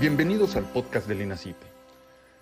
Bienvenidos 0.00 0.56
al 0.56 0.64
podcast 0.64 1.06
del 1.06 1.20
INACIPE. 1.20 1.66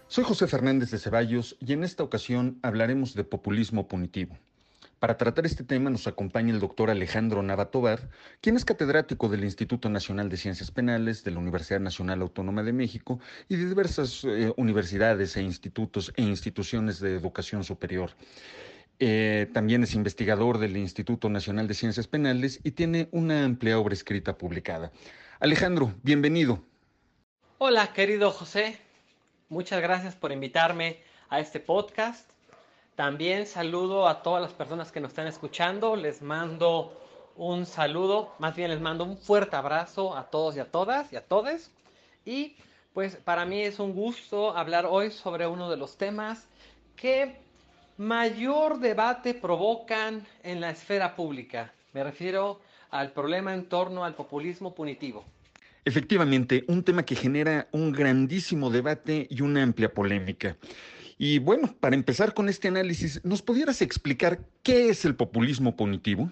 Soy 0.06 0.22
José 0.22 0.46
Fernández 0.46 0.92
de 0.92 0.98
Ceballos 0.98 1.56
y 1.58 1.72
en 1.72 1.82
esta 1.82 2.04
ocasión 2.04 2.60
hablaremos 2.62 3.14
de 3.14 3.24
populismo 3.24 3.88
punitivo. 3.88 4.38
Para 5.00 5.16
tratar 5.16 5.44
este 5.44 5.64
tema 5.64 5.90
nos 5.90 6.06
acompaña 6.06 6.52
el 6.52 6.60
doctor 6.60 6.88
Alejandro 6.88 7.42
Navatobar, 7.42 8.10
quien 8.40 8.54
es 8.54 8.64
catedrático 8.64 9.28
del 9.28 9.42
Instituto 9.42 9.88
Nacional 9.88 10.28
de 10.28 10.36
Ciencias 10.36 10.70
Penales, 10.70 11.24
de 11.24 11.32
la 11.32 11.40
Universidad 11.40 11.80
Nacional 11.80 12.22
Autónoma 12.22 12.62
de 12.62 12.72
México 12.72 13.18
y 13.48 13.56
de 13.56 13.66
diversas 13.68 14.22
eh, 14.22 14.52
universidades 14.56 15.36
e 15.36 15.42
institutos 15.42 16.12
e 16.14 16.22
instituciones 16.22 17.00
de 17.00 17.16
educación 17.16 17.64
superior. 17.64 18.12
Eh, 19.00 19.50
también 19.52 19.82
es 19.82 19.94
investigador 19.94 20.58
del 20.58 20.76
Instituto 20.76 21.28
Nacional 21.28 21.66
de 21.66 21.74
Ciencias 21.74 22.06
Penales 22.06 22.60
y 22.62 22.70
tiene 22.70 23.08
una 23.10 23.44
amplia 23.44 23.80
obra 23.80 23.94
escrita 23.94 24.38
publicada. 24.38 24.92
Alejandro, 25.40 25.92
bienvenido. 26.04 26.67
Hola, 27.60 27.92
querido 27.92 28.30
José. 28.30 28.78
Muchas 29.48 29.82
gracias 29.82 30.14
por 30.14 30.30
invitarme 30.30 31.02
a 31.28 31.40
este 31.40 31.58
podcast. 31.58 32.30
También 32.94 33.48
saludo 33.48 34.06
a 34.06 34.22
todas 34.22 34.40
las 34.40 34.52
personas 34.52 34.92
que 34.92 35.00
nos 35.00 35.08
están 35.08 35.26
escuchando. 35.26 35.96
Les 35.96 36.22
mando 36.22 36.96
un 37.34 37.66
saludo, 37.66 38.32
más 38.38 38.54
bien 38.54 38.70
les 38.70 38.80
mando 38.80 39.02
un 39.02 39.18
fuerte 39.18 39.56
abrazo 39.56 40.16
a 40.16 40.30
todos 40.30 40.54
y 40.54 40.60
a 40.60 40.70
todas 40.70 41.12
y 41.12 41.16
a 41.16 41.26
todes. 41.26 41.72
Y 42.24 42.54
pues 42.94 43.16
para 43.16 43.44
mí 43.44 43.60
es 43.62 43.80
un 43.80 43.92
gusto 43.92 44.56
hablar 44.56 44.86
hoy 44.86 45.10
sobre 45.10 45.48
uno 45.48 45.68
de 45.68 45.78
los 45.78 45.96
temas 45.96 46.46
que 46.94 47.40
mayor 47.96 48.78
debate 48.78 49.34
provocan 49.34 50.24
en 50.44 50.60
la 50.60 50.70
esfera 50.70 51.16
pública. 51.16 51.72
Me 51.92 52.04
refiero 52.04 52.60
al 52.90 53.10
problema 53.10 53.52
en 53.52 53.68
torno 53.68 54.04
al 54.04 54.14
populismo 54.14 54.76
punitivo. 54.76 55.24
Efectivamente, 55.88 56.64
un 56.68 56.84
tema 56.84 57.06
que 57.06 57.16
genera 57.16 57.66
un 57.72 57.92
grandísimo 57.92 58.68
debate 58.68 59.26
y 59.30 59.40
una 59.40 59.62
amplia 59.62 59.94
polémica. 59.94 60.58
Y 61.16 61.38
bueno, 61.38 61.74
para 61.80 61.96
empezar 61.96 62.34
con 62.34 62.50
este 62.50 62.68
análisis, 62.68 63.24
¿nos 63.24 63.40
pudieras 63.40 63.80
explicar 63.80 64.38
qué 64.62 64.90
es 64.90 65.06
el 65.06 65.16
populismo 65.16 65.76
punitivo? 65.76 66.30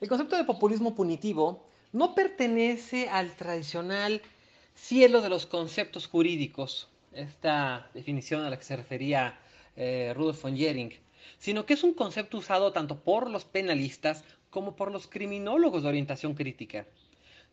El 0.00 0.08
concepto 0.08 0.38
de 0.38 0.44
populismo 0.44 0.94
punitivo 0.94 1.68
no 1.92 2.14
pertenece 2.14 3.10
al 3.10 3.36
tradicional 3.36 4.22
cielo 4.74 5.20
de 5.20 5.28
los 5.28 5.44
conceptos 5.44 6.06
jurídicos, 6.06 6.88
esta 7.12 7.90
definición 7.92 8.40
a 8.40 8.48
la 8.48 8.56
que 8.56 8.64
se 8.64 8.74
refería 8.74 9.38
eh, 9.76 10.14
Rudolf 10.16 10.40
von 10.40 10.56
Jering, 10.56 10.94
sino 11.36 11.66
que 11.66 11.74
es 11.74 11.84
un 11.84 11.92
concepto 11.92 12.38
usado 12.38 12.72
tanto 12.72 13.00
por 13.00 13.28
los 13.28 13.44
penalistas 13.44 14.24
como 14.48 14.76
por 14.76 14.90
los 14.90 15.08
criminólogos 15.08 15.82
de 15.82 15.90
orientación 15.90 16.32
crítica 16.32 16.86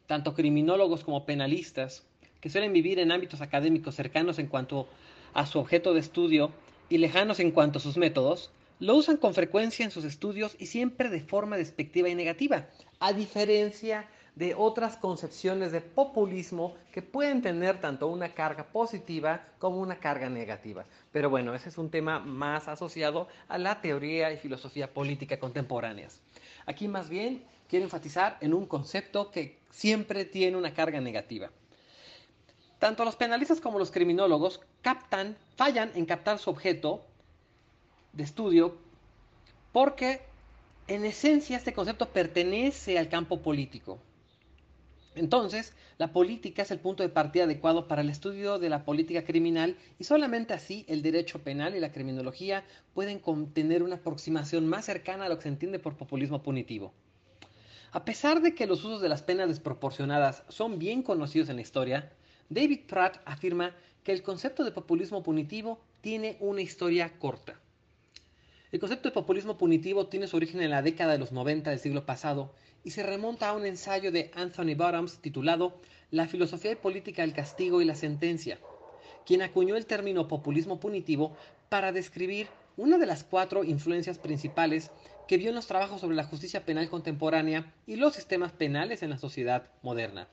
tanto 0.08 0.34
criminólogos 0.34 1.04
como 1.04 1.26
penalistas, 1.26 2.06
que 2.40 2.50
suelen 2.50 2.74
vivir 2.74 3.00
en 3.00 3.12
ámbitos 3.12 3.42
académicos 3.42 3.96
cercanos 3.96 4.40
en 4.40 4.48
cuanto 4.48 4.88
a 5.34 5.46
su 5.46 5.60
objeto 5.60 5.94
de 5.94 6.00
estudio 6.00 6.52
y 6.90 6.98
lejanos 6.98 7.40
en 7.40 7.52
cuanto 7.52 7.80
a 7.80 7.82
sus 7.82 7.98
métodos, 7.98 8.52
lo 8.80 8.96
usan 8.96 9.18
con 9.18 9.34
frecuencia 9.34 9.86
en 9.86 9.92
sus 9.92 10.04
estudios 10.04 10.56
y 10.60 10.66
siempre 10.66 11.10
de 11.10 11.22
forma 11.22 11.56
despectiva 11.56 12.10
y 12.10 12.16
negativa, 12.16 12.66
a 13.00 13.14
diferencia 13.14 14.08
de 14.36 14.56
otras 14.56 14.98
concepciones 14.98 15.72
de 15.72 15.82
populismo 15.82 16.76
que 16.92 17.02
pueden 17.02 17.42
tener 17.42 17.80
tanto 17.80 18.08
una 18.08 18.34
carga 18.34 18.64
positiva 18.64 19.46
como 19.60 19.78
una 19.78 20.00
carga 20.00 20.30
negativa. 20.30 20.86
Pero 21.12 21.30
bueno, 21.30 21.54
ese 21.54 21.70
es 21.70 21.78
un 21.78 21.92
tema 21.92 22.20
más 22.20 22.68
asociado 22.68 23.28
a 23.50 23.58
la 23.58 23.82
teoría 23.82 24.32
y 24.32 24.38
filosofía 24.38 24.92
política 24.92 25.38
contemporáneas. 25.38 26.20
Aquí 26.66 26.88
más 26.88 27.10
bien 27.10 27.44
quiero 27.68 27.86
enfatizar 27.86 28.38
en 28.42 28.54
un 28.54 28.66
concepto 28.66 29.32
que 29.32 29.61
siempre 29.72 30.26
tiene 30.26 30.58
una 30.58 30.74
carga 30.74 31.02
negativa. 31.02 31.50
Tanto 32.80 33.06
los 33.06 33.16
penalistas 33.16 33.62
como 33.62 33.80
los 33.80 33.92
criminólogos 33.92 34.62
captan, 34.82 35.38
fallan 35.56 35.92
en 35.96 36.06
captar 36.06 36.40
su 36.40 36.50
objeto 36.50 37.06
de 38.14 38.24
estudio 38.24 38.78
porque 39.72 40.22
en 40.88 41.06
esencia 41.06 41.58
este 41.58 41.74
concepto 41.74 42.10
pertenece 42.10 42.98
al 42.98 43.08
campo 43.08 43.42
político. 43.42 44.00
Entonces, 45.14 45.74
la 45.98 46.14
política 46.14 46.62
es 46.62 46.72
el 46.72 46.80
punto 46.80 47.04
de 47.04 47.10
partida 47.10 47.44
adecuado 47.44 47.88
para 47.88 48.02
el 48.02 48.10
estudio 48.10 48.60
de 48.60 48.70
la 48.70 48.86
política 48.86 49.24
criminal 49.24 49.78
y 50.00 50.06
solamente 50.06 50.54
así 50.54 50.86
el 50.88 51.02
derecho 51.02 51.40
penal 51.44 51.76
y 51.76 51.80
la 51.80 51.92
criminología 51.92 52.64
pueden 52.94 53.20
contener 53.20 53.84
una 53.84 53.98
aproximación 53.98 54.68
más 54.68 54.86
cercana 54.86 55.26
a 55.26 55.30
lo 55.30 55.38
que 55.38 55.44
se 55.44 55.50
entiende 55.50 55.80
por 55.80 55.98
populismo 55.98 56.42
punitivo. 56.42 56.94
A 57.94 58.06
pesar 58.06 58.42
de 58.42 58.56
que 58.56 58.68
los 58.68 58.86
usos 58.86 59.02
de 59.02 59.10
las 59.10 59.22
penas 59.22 59.50
desproporcionadas 59.50 60.44
son 60.48 60.80
bien 60.80 61.04
conocidos 61.04 61.50
en 61.50 61.58
la 61.58 61.62
historia, 61.62 62.10
David 62.48 62.82
Pratt 62.88 63.20
afirma 63.26 63.76
que 64.06 64.14
el 64.14 64.24
concepto 64.24 64.64
de 64.64 64.72
populismo 64.72 65.24
punitivo 65.24 65.82
tiene 66.00 66.38
una 66.40 66.62
historia 66.62 67.12
corta. 67.20 67.60
El 68.72 68.80
concepto 68.80 69.10
de 69.10 69.14
populismo 69.14 69.58
punitivo 69.58 70.08
tiene 70.08 70.28
su 70.28 70.38
origen 70.38 70.62
en 70.62 70.70
la 70.70 70.82
década 70.82 71.12
de 71.12 71.18
los 71.18 71.34
90 71.34 71.70
del 71.70 71.80
siglo 71.80 72.06
pasado 72.06 72.54
y 72.86 72.92
se 72.92 73.04
remonta 73.04 73.50
a 73.50 73.54
un 73.54 73.66
ensayo 73.66 74.14
de 74.14 74.32
Anthony 74.36 74.76
Bottoms 74.78 75.18
titulado 75.18 75.82
La 76.12 76.30
filosofía 76.30 76.72
y 76.72 76.76
política 76.76 77.24
del 77.24 77.34
castigo 77.34 77.82
y 77.82 77.86
la 77.86 77.96
sentencia, 77.96 78.58
quien 79.26 79.42
acuñó 79.42 79.76
el 79.76 79.86
término 79.86 80.30
populismo 80.30 80.80
punitivo 80.80 81.36
para 81.68 81.92
describir 81.92 82.48
una 82.78 82.98
de 82.98 83.06
las 83.06 83.26
cuatro 83.26 83.66
influencias 83.66 84.18
principales 84.18 84.92
que 85.32 85.38
vio 85.38 85.48
en 85.48 85.56
los 85.56 85.68
trabajos 85.68 86.02
sobre 86.02 86.18
la 86.18 86.26
justicia 86.26 86.66
penal 86.66 86.90
contemporánea 86.90 87.74
y 87.88 87.96
los 87.96 88.16
sistemas 88.16 88.52
penales 88.52 89.02
en 89.02 89.12
la 89.12 89.18
sociedad 89.18 89.70
moderna. 89.82 90.28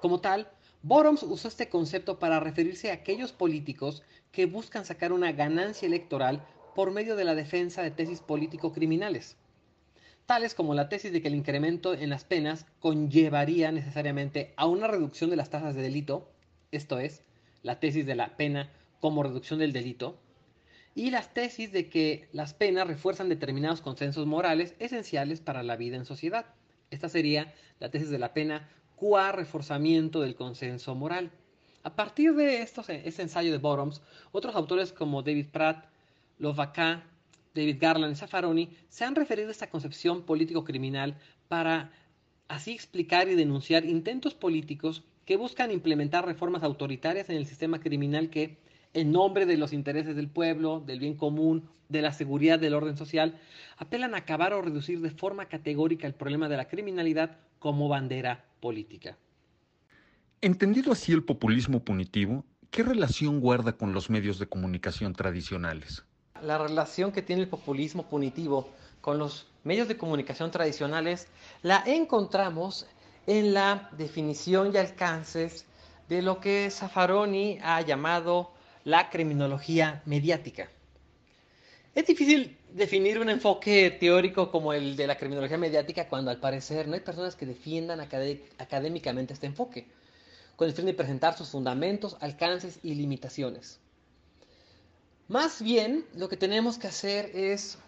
Como 0.00 0.22
tal, 0.22 0.48
Boroms 0.80 1.22
usó 1.22 1.48
este 1.48 1.68
concepto 1.68 2.18
para 2.18 2.40
referirse 2.40 2.90
a 2.90 2.94
aquellos 2.94 3.32
políticos 3.32 4.02
que 4.32 4.46
buscan 4.46 4.86
sacar 4.86 5.12
una 5.12 5.32
ganancia 5.32 5.84
electoral 5.84 6.42
por 6.74 6.92
medio 6.92 7.14
de 7.14 7.24
la 7.24 7.34
defensa 7.34 7.82
de 7.82 7.90
tesis 7.90 8.22
político-criminales, 8.22 9.36
tales 10.24 10.54
como 10.54 10.72
la 10.72 10.88
tesis 10.88 11.12
de 11.12 11.20
que 11.20 11.28
el 11.28 11.34
incremento 11.34 11.92
en 11.92 12.08
las 12.08 12.24
penas 12.24 12.64
conllevaría 12.80 13.70
necesariamente 13.70 14.54
a 14.56 14.64
una 14.64 14.86
reducción 14.86 15.28
de 15.28 15.36
las 15.36 15.50
tasas 15.50 15.74
de 15.74 15.82
delito, 15.82 16.32
esto 16.72 16.98
es, 16.98 17.22
la 17.62 17.80
tesis 17.80 18.06
de 18.06 18.14
la 18.14 18.38
pena 18.38 18.72
como 19.00 19.22
reducción 19.22 19.58
del 19.58 19.74
delito, 19.74 20.18
y 20.94 21.10
las 21.10 21.34
tesis 21.34 21.72
de 21.72 21.88
que 21.88 22.28
las 22.32 22.54
penas 22.54 22.86
refuerzan 22.86 23.28
determinados 23.28 23.80
consensos 23.80 24.26
morales 24.26 24.74
esenciales 24.78 25.40
para 25.40 25.62
la 25.62 25.76
vida 25.76 25.96
en 25.96 26.04
sociedad. 26.04 26.46
Esta 26.90 27.08
sería 27.08 27.52
la 27.80 27.90
tesis 27.90 28.10
de 28.10 28.18
la 28.18 28.32
pena 28.32 28.68
qua 28.96 29.32
reforzamiento 29.32 30.20
del 30.20 30.36
consenso 30.36 30.94
moral. 30.94 31.30
A 31.82 31.96
partir 31.96 32.34
de 32.34 32.62
estos, 32.62 32.88
este 32.88 33.22
ensayo 33.22 33.52
de 33.52 33.58
Bottoms, 33.58 34.00
otros 34.32 34.54
autores 34.54 34.92
como 34.92 35.22
David 35.22 35.48
Pratt, 35.50 35.86
Lovaca, 36.38 37.04
David 37.54 37.76
Garland 37.80 38.12
y 38.12 38.16
Zaffaroni 38.16 38.70
se 38.88 39.04
han 39.04 39.14
referido 39.14 39.48
a 39.48 39.52
esta 39.52 39.70
concepción 39.70 40.22
político-criminal 40.22 41.16
para 41.48 41.92
así 42.48 42.72
explicar 42.72 43.28
y 43.28 43.34
denunciar 43.34 43.84
intentos 43.84 44.34
políticos 44.34 45.02
que 45.24 45.36
buscan 45.36 45.70
implementar 45.70 46.26
reformas 46.26 46.62
autoritarias 46.62 47.30
en 47.30 47.36
el 47.36 47.46
sistema 47.46 47.80
criminal 47.80 48.28
que, 48.28 48.58
en 48.94 49.12
nombre 49.12 49.44
de 49.44 49.56
los 49.56 49.72
intereses 49.72 50.16
del 50.16 50.28
pueblo, 50.28 50.80
del 50.80 51.00
bien 51.00 51.14
común, 51.14 51.68
de 51.88 52.00
la 52.00 52.12
seguridad 52.12 52.58
del 52.58 52.74
orden 52.74 52.96
social, 52.96 53.38
apelan 53.76 54.14
a 54.14 54.18
acabar 54.18 54.52
o 54.52 54.62
reducir 54.62 55.00
de 55.00 55.10
forma 55.10 55.46
categórica 55.46 56.06
el 56.06 56.14
problema 56.14 56.48
de 56.48 56.56
la 56.56 56.68
criminalidad 56.68 57.36
como 57.58 57.88
bandera 57.88 58.44
política. 58.60 59.18
Entendido 60.40 60.92
así 60.92 61.12
el 61.12 61.24
populismo 61.24 61.84
punitivo, 61.84 62.44
¿qué 62.70 62.82
relación 62.82 63.40
guarda 63.40 63.72
con 63.72 63.92
los 63.92 64.10
medios 64.10 64.38
de 64.38 64.46
comunicación 64.46 65.12
tradicionales? 65.12 66.04
La 66.42 66.58
relación 66.58 67.12
que 67.12 67.22
tiene 67.22 67.42
el 67.42 67.48
populismo 67.48 68.04
punitivo 68.04 68.68
con 69.00 69.18
los 69.18 69.46
medios 69.64 69.88
de 69.88 69.96
comunicación 69.96 70.50
tradicionales 70.50 71.28
la 71.62 71.82
encontramos 71.86 72.86
en 73.26 73.54
la 73.54 73.88
definición 73.96 74.72
y 74.72 74.76
alcances 74.76 75.66
de 76.08 76.22
lo 76.22 76.40
que 76.40 76.70
Zaffaroni 76.70 77.58
ha 77.62 77.80
llamado 77.80 78.52
la 78.84 79.10
criminología 79.10 80.02
mediática. 80.04 80.68
Es 81.94 82.06
difícil 82.06 82.56
definir 82.72 83.18
un 83.18 83.30
enfoque 83.30 83.90
teórico 83.90 84.50
como 84.50 84.72
el 84.72 84.96
de 84.96 85.06
la 85.06 85.16
criminología 85.16 85.56
mediática 85.56 86.08
cuando 86.08 86.30
al 86.30 86.40
parecer 86.40 86.88
no 86.88 86.94
hay 86.94 87.00
personas 87.00 87.36
que 87.36 87.46
defiendan 87.46 88.00
académicamente 88.00 89.32
este 89.32 89.46
enfoque, 89.46 89.86
con 90.56 90.68
el 90.68 90.74
fin 90.74 90.86
de 90.86 90.94
presentar 90.94 91.36
sus 91.36 91.50
fundamentos, 91.50 92.16
alcances 92.20 92.80
y 92.82 92.94
limitaciones. 92.94 93.78
Más 95.28 95.62
bien, 95.62 96.04
lo 96.14 96.28
que 96.28 96.36
tenemos 96.36 96.78
que 96.78 96.88
hacer 96.88 97.30
es 97.34 97.78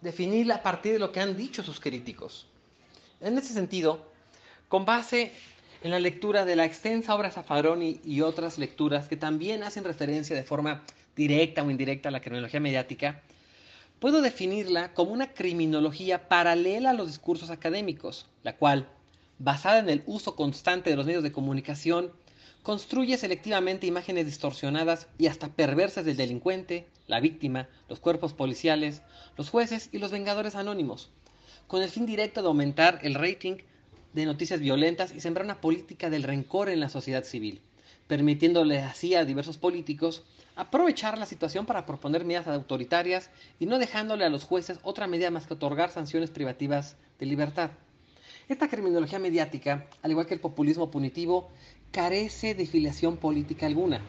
definirla 0.00 0.56
a 0.56 0.62
partir 0.62 0.94
de 0.94 0.98
lo 0.98 1.12
que 1.12 1.20
han 1.20 1.36
dicho 1.36 1.62
sus 1.62 1.80
críticos. 1.80 2.46
En 3.20 3.36
ese 3.36 3.52
sentido, 3.52 4.00
con 4.68 4.84
base 4.84 5.32
en 5.86 5.92
la 5.92 6.00
lectura 6.00 6.44
de 6.44 6.56
la 6.56 6.64
extensa 6.64 7.14
obra 7.14 7.30
Zaffaroni 7.30 8.00
y 8.04 8.20
otras 8.20 8.58
lecturas 8.58 9.06
que 9.06 9.16
también 9.16 9.62
hacen 9.62 9.84
referencia 9.84 10.34
de 10.34 10.42
forma 10.42 10.82
directa 11.14 11.62
o 11.62 11.70
indirecta 11.70 12.08
a 12.08 12.12
la 12.12 12.20
criminología 12.20 12.58
mediática, 12.58 13.22
puedo 14.00 14.20
definirla 14.20 14.92
como 14.94 15.12
una 15.12 15.32
criminología 15.32 16.28
paralela 16.28 16.90
a 16.90 16.92
los 16.92 17.06
discursos 17.06 17.50
académicos, 17.50 18.26
la 18.42 18.56
cual, 18.56 18.88
basada 19.38 19.78
en 19.78 19.88
el 19.88 20.02
uso 20.06 20.34
constante 20.34 20.90
de 20.90 20.96
los 20.96 21.06
medios 21.06 21.22
de 21.22 21.30
comunicación, 21.30 22.10
construye 22.64 23.16
selectivamente 23.16 23.86
imágenes 23.86 24.26
distorsionadas 24.26 25.06
y 25.18 25.28
hasta 25.28 25.50
perversas 25.50 26.04
del 26.04 26.16
delincuente, 26.16 26.88
la 27.06 27.20
víctima, 27.20 27.68
los 27.88 28.00
cuerpos 28.00 28.32
policiales, 28.32 29.02
los 29.36 29.50
jueces 29.50 29.88
y 29.92 29.98
los 29.98 30.10
vengadores 30.10 30.56
anónimos, 30.56 31.10
con 31.68 31.80
el 31.80 31.90
fin 31.90 32.06
directo 32.06 32.42
de 32.42 32.48
aumentar 32.48 32.98
el 33.02 33.14
rating 33.14 33.58
de 34.16 34.24
noticias 34.24 34.60
violentas 34.60 35.14
y 35.14 35.20
sembrar 35.20 35.44
una 35.44 35.60
política 35.60 36.08
del 36.08 36.22
rencor 36.22 36.70
en 36.70 36.80
la 36.80 36.88
sociedad 36.88 37.22
civil, 37.22 37.60
permitiéndole 38.08 38.78
así 38.78 39.14
a 39.14 39.26
diversos 39.26 39.58
políticos 39.58 40.24
aprovechar 40.54 41.18
la 41.18 41.26
situación 41.26 41.66
para 41.66 41.84
proponer 41.84 42.24
medidas 42.24 42.46
autoritarias 42.46 43.28
y 43.60 43.66
no 43.66 43.78
dejándole 43.78 44.24
a 44.24 44.30
los 44.30 44.44
jueces 44.44 44.78
otra 44.82 45.06
medida 45.06 45.30
más 45.30 45.46
que 45.46 45.52
otorgar 45.52 45.90
sanciones 45.90 46.30
privativas 46.30 46.96
de 47.18 47.26
libertad. 47.26 47.72
Esta 48.48 48.70
criminología 48.70 49.18
mediática, 49.18 49.86
al 50.00 50.12
igual 50.12 50.26
que 50.26 50.32
el 50.32 50.40
populismo 50.40 50.90
punitivo, 50.90 51.50
carece 51.92 52.54
de 52.54 52.64
filiación 52.64 53.18
política 53.18 53.66
alguna. 53.66 54.00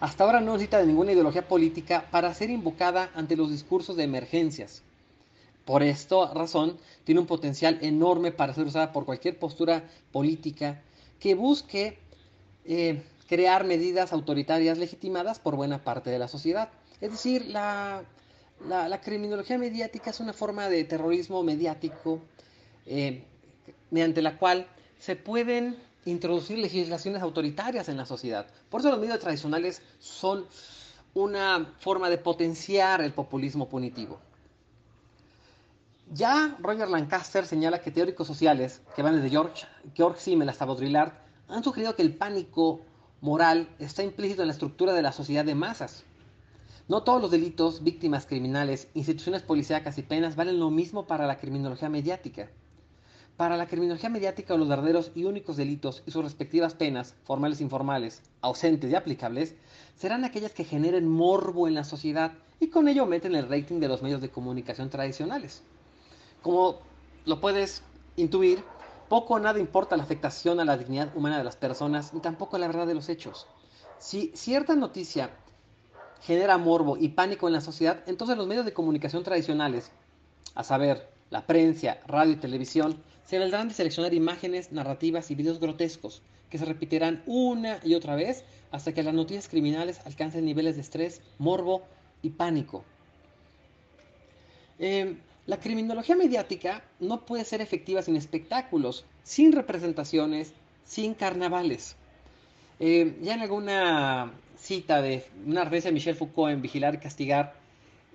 Hasta 0.00 0.24
ahora 0.24 0.40
no 0.40 0.52
necesita 0.52 0.78
de 0.78 0.86
ninguna 0.86 1.12
ideología 1.12 1.46
política 1.46 2.08
para 2.10 2.32
ser 2.32 2.48
invocada 2.48 3.10
ante 3.14 3.36
los 3.36 3.50
discursos 3.50 3.94
de 3.94 4.04
emergencias. 4.04 4.84
Por 5.66 5.82
esta 5.82 6.32
razón, 6.32 6.78
tiene 7.02 7.20
un 7.20 7.26
potencial 7.26 7.78
enorme 7.82 8.30
para 8.30 8.54
ser 8.54 8.66
usada 8.66 8.92
por 8.92 9.04
cualquier 9.04 9.36
postura 9.36 9.82
política 10.12 10.80
que 11.18 11.34
busque 11.34 11.98
eh, 12.64 13.02
crear 13.28 13.64
medidas 13.64 14.12
autoritarias 14.12 14.78
legitimadas 14.78 15.40
por 15.40 15.56
buena 15.56 15.82
parte 15.82 16.08
de 16.08 16.20
la 16.20 16.28
sociedad. 16.28 16.70
Es 17.00 17.10
decir, 17.10 17.46
la, 17.46 18.04
criminología 19.02 19.58
mediática 19.58 20.10
es 20.10 20.20
una 20.20 20.32
forma 20.32 20.68
de 20.68 20.84
terrorismo 20.84 21.42
mediático 21.42 22.20
eh, 22.86 23.24
mediante 23.90 24.22
la 24.22 24.38
cual 24.38 24.68
se 25.00 25.16
pueden 25.16 25.76
introducir 26.04 26.58
legislaciones 26.58 27.22
autoritarias 27.22 27.88
en 27.88 27.96
la 27.96 28.06
sociedad. 28.06 28.46
Por 28.70 28.82
eso 28.82 28.90
los 28.92 29.00
medios 29.00 29.18
tradicionales 29.18 29.82
son 29.98 30.46
una 31.14 31.74
forma 31.80 32.08
de 32.08 32.18
potenciar 32.18 33.00
el 33.00 33.12
populismo 33.12 33.68
punitivo. 33.68 34.20
Ya 36.12 36.56
Roger 36.60 36.88
Lancaster 36.88 37.44
señala 37.46 37.80
que 37.80 37.90
teóricos 37.90 38.28
sociales, 38.28 38.80
que 38.94 39.02
van 39.02 39.16
desde 39.16 39.28
George, 39.28 39.66
George 39.92 40.20
Simmel 40.20 40.48
hasta 40.48 40.64
Baudrillard, 40.64 41.12
han 41.48 41.64
sugerido 41.64 41.96
que 41.96 42.02
el 42.02 42.14
pánico 42.14 42.82
moral 43.20 43.68
está 43.80 44.04
implícito 44.04 44.42
en 44.42 44.48
la 44.48 44.52
estructura 44.52 44.92
de 44.92 45.02
la 45.02 45.10
sociedad 45.10 45.44
de 45.44 45.56
masas. 45.56 46.04
No 46.86 47.02
todos 47.02 47.20
los 47.20 47.32
delitos, 47.32 47.82
víctimas 47.82 48.24
criminales, 48.24 48.86
instituciones 48.94 49.42
policíacas 49.42 49.98
y 49.98 50.02
penas 50.02 50.36
valen 50.36 50.60
lo 50.60 50.70
mismo 50.70 51.08
para 51.08 51.26
la 51.26 51.38
criminología 51.38 51.88
mediática. 51.88 52.48
Para 53.36 53.56
la 53.56 53.66
criminología 53.66 54.08
mediática, 54.08 54.56
los 54.56 54.68
verdaderos 54.68 55.10
y 55.16 55.24
únicos 55.24 55.56
delitos 55.56 56.04
y 56.06 56.12
sus 56.12 56.22
respectivas 56.22 56.74
penas, 56.74 57.16
formales 57.24 57.58
e 57.58 57.64
informales, 57.64 58.22
ausentes 58.42 58.92
y 58.92 58.94
aplicables, 58.94 59.56
serán 59.96 60.24
aquellas 60.24 60.52
que 60.52 60.64
generen 60.64 61.08
morbo 61.08 61.66
en 61.66 61.74
la 61.74 61.82
sociedad 61.82 62.32
y 62.60 62.68
con 62.68 62.86
ello 62.86 63.02
aumenten 63.02 63.34
el 63.34 63.48
rating 63.48 63.80
de 63.80 63.88
los 63.88 64.02
medios 64.02 64.20
de 64.20 64.30
comunicación 64.30 64.88
tradicionales. 64.88 65.64
Como 66.46 66.78
lo 67.24 67.40
puedes 67.40 67.82
intuir, 68.14 68.62
poco 69.08 69.34
o 69.34 69.38
nada 69.40 69.58
importa 69.58 69.96
la 69.96 70.04
afectación 70.04 70.60
a 70.60 70.64
la 70.64 70.78
dignidad 70.78 71.10
humana 71.16 71.38
de 71.38 71.42
las 71.42 71.56
personas 71.56 72.14
ni 72.14 72.20
tampoco 72.20 72.56
la 72.56 72.68
verdad 72.68 72.86
de 72.86 72.94
los 72.94 73.08
hechos. 73.08 73.48
Si 73.98 74.30
cierta 74.36 74.76
noticia 74.76 75.30
genera 76.22 76.56
morbo 76.56 76.96
y 76.98 77.08
pánico 77.08 77.48
en 77.48 77.54
la 77.54 77.60
sociedad, 77.60 78.04
entonces 78.06 78.36
los 78.36 78.46
medios 78.46 78.64
de 78.64 78.72
comunicación 78.72 79.24
tradicionales, 79.24 79.90
a 80.54 80.62
saber, 80.62 81.10
la 81.30 81.44
prensa, 81.48 81.98
radio 82.06 82.34
y 82.34 82.36
televisión, 82.36 83.02
se 83.24 83.40
valdrán 83.40 83.66
de 83.66 83.74
seleccionar 83.74 84.14
imágenes, 84.14 84.70
narrativas 84.70 85.32
y 85.32 85.34
videos 85.34 85.58
grotescos 85.58 86.22
que 86.48 86.58
se 86.58 86.64
repetirán 86.64 87.24
una 87.26 87.80
y 87.82 87.94
otra 87.94 88.14
vez 88.14 88.44
hasta 88.70 88.94
que 88.94 89.02
las 89.02 89.14
noticias 89.14 89.48
criminales 89.48 89.98
alcancen 90.06 90.44
niveles 90.44 90.76
de 90.76 90.82
estrés, 90.82 91.22
morbo 91.38 91.82
y 92.22 92.30
pánico. 92.30 92.84
Eh, 94.78 95.16
la 95.46 95.58
criminología 95.58 96.16
mediática 96.16 96.82
no 96.98 97.24
puede 97.24 97.44
ser 97.44 97.60
efectiva 97.60 98.02
sin 98.02 98.16
espectáculos, 98.16 99.04
sin 99.22 99.52
representaciones, 99.52 100.52
sin 100.84 101.14
carnavales. 101.14 101.96
Eh, 102.80 103.16
ya 103.22 103.34
en 103.34 103.40
alguna 103.40 104.32
cita 104.58 105.00
de 105.00 105.24
una 105.46 105.62
referencia 105.64 105.90
de 105.90 105.94
Michel 105.94 106.16
Foucault 106.16 106.52
en 106.52 106.62
Vigilar 106.62 106.94
y 106.94 106.98
Castigar, 106.98 107.54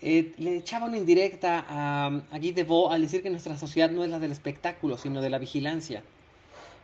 eh, 0.02 0.34
le 0.38 0.58
echaba 0.58 0.88
una 0.88 0.98
indirecta 0.98 1.66
a, 1.68 2.08
a 2.08 2.40
Guy 2.40 2.52
Debord 2.52 2.92
al 2.92 3.04
decir 3.04 3.24
que 3.24 3.30
nuestra 3.30 3.58
sociedad 3.58 3.90
no 3.90 4.04
es 4.04 4.10
la 4.10 4.20
del 4.20 4.32
espectáculo, 4.32 4.98
sino 4.98 5.22
de 5.22 5.30
la 5.30 5.38
vigilancia. 5.38 6.04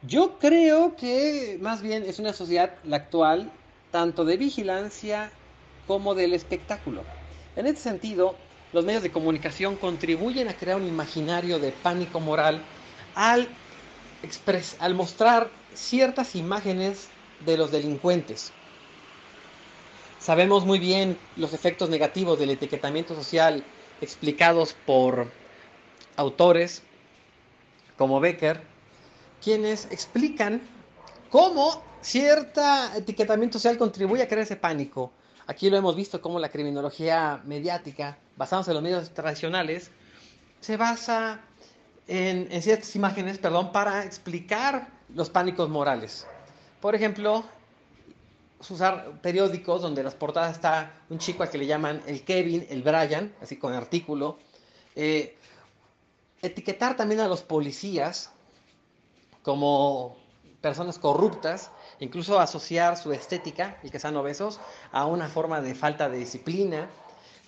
Yo 0.03 0.37
creo 0.39 0.95
que 0.95 1.57
más 1.59 1.81
bien 1.81 2.03
es 2.03 2.19
una 2.19 2.31
sociedad, 2.31 2.75
la 2.83 2.97
actual, 2.97 3.51
tanto 3.91 4.23
de 4.23 4.37
vigilancia 4.37 5.31
como 5.87 6.13
del 6.13 6.33
espectáculo. 6.33 7.03
En 7.55 7.65
este 7.65 7.81
sentido, 7.81 8.35
los 8.73 8.85
medios 8.85 9.03
de 9.03 9.11
comunicación 9.11 9.75
contribuyen 9.75 10.47
a 10.47 10.53
crear 10.53 10.77
un 10.77 10.87
imaginario 10.87 11.59
de 11.59 11.71
pánico 11.71 12.19
moral 12.19 12.61
al, 13.15 13.47
al 14.79 14.95
mostrar 14.95 15.49
ciertas 15.73 16.35
imágenes 16.35 17.09
de 17.45 17.57
los 17.57 17.71
delincuentes. 17.71 18.51
Sabemos 20.19 20.65
muy 20.65 20.79
bien 20.79 21.17
los 21.37 21.53
efectos 21.53 21.89
negativos 21.89 22.39
del 22.39 22.49
etiquetamiento 22.49 23.15
social 23.15 23.63
explicados 24.01 24.73
por 24.85 25.31
autores 26.17 26.81
como 27.97 28.19
Becker, 28.19 28.61
quienes 29.43 29.85
explican 29.91 30.61
cómo 31.31 31.81
cierto 32.01 32.61
etiquetamiento 32.95 33.59
social 33.59 33.77
contribuye 33.77 34.23
a 34.23 34.27
crear 34.27 34.43
ese 34.43 34.55
pánico. 34.55 35.11
Aquí 35.47 35.69
lo 35.69 35.77
hemos 35.77 35.95
visto 35.95 36.21
como 36.21 36.39
la 36.39 36.49
criminología 36.49 37.41
mediática, 37.45 38.17
basándose 38.35 38.71
en 38.71 38.75
los 38.75 38.83
medios 38.83 39.13
tradicionales, 39.13 39.91
se 40.59 40.75
basa 40.75 41.39
en, 42.05 42.61
ciertas 42.61 42.93
imágenes, 42.97 43.37
perdón, 43.37 43.71
para 43.71 44.03
explicar 44.03 44.89
los 45.15 45.29
pánicos 45.29 45.69
morales. 45.69 46.27
Por 46.81 46.95
ejemplo, 46.95 47.45
usar 48.69 49.21
periódicos 49.21 49.81
donde 49.81 50.03
las 50.03 50.15
portadas 50.15 50.51
está 50.51 50.91
un 51.09 51.17
chico 51.17 51.43
al 51.43 51.49
que 51.49 51.57
le 51.57 51.65
llaman 51.65 52.01
el 52.07 52.23
Kevin, 52.23 52.67
el 52.69 52.83
Brian, 52.83 53.33
así 53.41 53.55
con 53.55 53.71
artículo. 53.71 54.39
Eh, 54.95 55.37
etiquetar 56.41 56.97
también 56.97 57.21
a 57.21 57.27
los 57.29 57.41
policías 57.41 58.31
como 59.43 60.17
personas 60.59 60.99
corruptas 60.99 61.71
incluso 61.99 62.39
asociar 62.39 62.97
su 62.97 63.11
estética, 63.11 63.77
el 63.83 63.91
que 63.91 63.99
sean 63.99 64.15
obesos, 64.15 64.59
a 64.91 65.05
una 65.05 65.27
forma 65.27 65.61
de 65.61 65.75
falta 65.75 66.09
de 66.09 66.17
disciplina. 66.17 66.89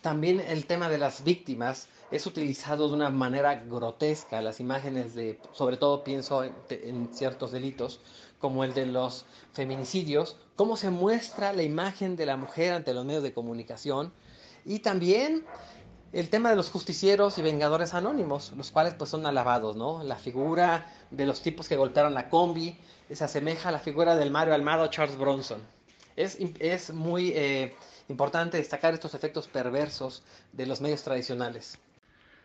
También 0.01 0.39
el 0.39 0.65
tema 0.65 0.89
de 0.89 0.98
las 0.98 1.24
víctimas 1.24 1.89
es 2.12 2.25
utilizado 2.25 2.88
de 2.88 2.96
una 2.96 3.10
manera 3.10 3.56
grotesca. 3.56 4.41
Las 4.41 4.60
imágenes 4.60 5.13
de, 5.13 5.39
sobre 5.53 5.77
todo 5.77 6.03
pienso 6.03 6.44
en, 6.44 7.10
ciertos 7.13 7.51
delitos, 7.51 8.01
como 8.39 8.63
el 8.63 8.74
de 8.74 8.86
los 8.86 9.25
feminicidios, 9.53 10.38
cómo 10.56 10.77
se 10.77 10.89
muestra 10.89 11.53
la 11.53 11.63
imagen 11.63 12.15
de 12.15 12.25
la 12.25 12.38
mujer 12.38 12.74
ante 12.74 12.94
los 12.94 13.06
medios 13.06 13.24
de 13.24 13.34
comunicación. 13.34 14.13
Y 14.65 14.79
también 14.79 15.46
el 16.12 16.30
tema 16.30 16.50
de 16.50 16.56
los 16.56 16.70
justicieros 16.70 17.38
y 17.38 17.42
vengadores 17.42 17.94
anónimos, 17.94 18.54
los 18.58 18.72
cuales 18.72 18.96
pues 18.96 19.10
son 19.10 19.25
alabados, 19.25 19.75
¿no? 19.75 20.04
La 20.04 20.16
figura 20.16 20.92
de 21.12 21.25
los 21.25 21.42
tipos 21.42 21.68
que 21.68 21.75
golpearon 21.75 22.13
la 22.13 22.30
combi 22.30 22.78
se 23.12 23.24
asemeja 23.24 23.70
a 23.70 23.72
la 23.72 23.80
figura 23.80 24.16
del 24.16 24.32
Mario 24.32 24.54
Almado 24.54 24.88
Charles 24.88 25.18
Bronson. 25.18 25.62
Es, 26.16 26.38
es 26.60 26.92
muy 26.92 27.32
eh, 27.36 27.75
importante 28.08 28.58
destacar 28.58 28.94
estos 28.94 29.13
efectos 29.13 29.48
perversos 29.48 30.24
de 30.51 30.66
los 30.66 30.82
medios 30.82 31.04
tradicionales. 31.04 31.78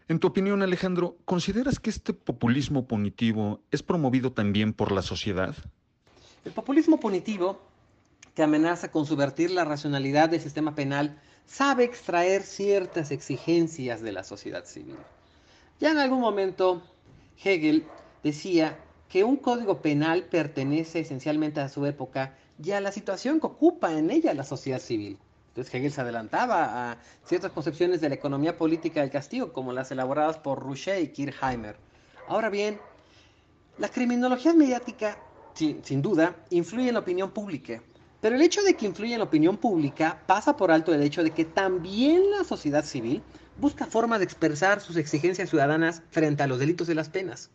En 0.06 0.18
tu 0.18 0.28
opinión, 0.28 0.62
Alejandro, 0.62 1.16
¿consideras 1.24 1.80
que 1.80 1.88
este 1.88 2.12
populismo 2.12 2.86
punitivo 2.86 3.60
es 3.70 3.82
promovido 3.82 4.32
también 4.32 4.74
por 4.74 4.92
la 4.92 5.00
sociedad? 5.00 5.54
El 6.44 6.52
populismo 6.52 7.00
punitivo, 7.00 7.58
que 8.34 8.42
amenaza 8.42 8.90
con 8.90 9.06
subvertir 9.06 9.50
la 9.50 9.64
racionalidad 9.64 10.28
del 10.28 10.42
sistema 10.42 10.74
penal, 10.74 11.18
sabe 11.46 11.84
extraer 11.84 12.42
ciertas 12.42 13.10
exigencias 13.10 14.00
de 14.00 14.12
la 14.12 14.24
sociedad 14.24 14.64
civil. 14.64 14.96
Ya 15.80 15.90
en 15.90 15.98
algún 15.98 16.20
momento 16.20 16.82
Hegel 17.42 17.86
decía 18.22 18.78
que 19.08 19.24
un 19.24 19.36
código 19.36 19.80
penal 19.80 20.24
pertenece 20.24 21.00
esencialmente 21.00 21.60
a 21.60 21.68
su 21.68 21.86
época 21.86 22.36
y 22.62 22.72
a 22.72 22.80
la 22.80 22.92
situación 22.92 23.40
que 23.40 23.46
ocupa 23.46 23.92
en 23.92 24.10
ella 24.10 24.34
la 24.34 24.44
sociedad 24.44 24.80
civil. 24.80 25.18
Entonces 25.48 25.72
Hegel 25.74 25.92
se 25.92 26.00
adelantaba 26.00 26.90
a 26.90 26.98
ciertas 27.24 27.52
concepciones 27.52 28.00
de 28.00 28.08
la 28.08 28.16
economía 28.16 28.56
política 28.56 29.00
del 29.00 29.10
castigo, 29.10 29.52
como 29.52 29.72
las 29.72 29.90
elaboradas 29.92 30.38
por 30.38 30.60
Rouchet 30.60 31.02
y 31.02 31.08
Kirchheimer. 31.08 31.76
Ahora 32.26 32.50
bien, 32.50 32.80
la 33.78 33.88
criminología 33.88 34.52
mediática, 34.54 35.18
sin 35.54 36.02
duda, 36.02 36.34
influye 36.50 36.88
en 36.88 36.94
la 36.94 37.00
opinión 37.00 37.30
pública 37.30 37.80
pero 38.24 38.36
el 38.36 38.40
hecho 38.40 38.62
de 38.62 38.72
que 38.72 38.86
influya 38.86 39.16
en 39.16 39.18
la 39.18 39.26
opinión 39.26 39.58
pública 39.58 40.22
pasa 40.26 40.56
por 40.56 40.70
alto 40.70 40.94
el 40.94 41.02
hecho 41.02 41.22
de 41.22 41.32
que 41.32 41.44
también 41.44 42.30
la 42.30 42.42
sociedad 42.42 42.82
civil 42.82 43.22
busca 43.58 43.84
formas 43.84 44.18
de 44.18 44.24
expresar 44.24 44.80
sus 44.80 44.96
exigencias 44.96 45.50
ciudadanas 45.50 46.00
frente 46.10 46.42
a 46.42 46.46
los 46.46 46.58
delitos 46.58 46.86
de 46.86 46.94
las 46.94 47.10
penas. 47.10 47.50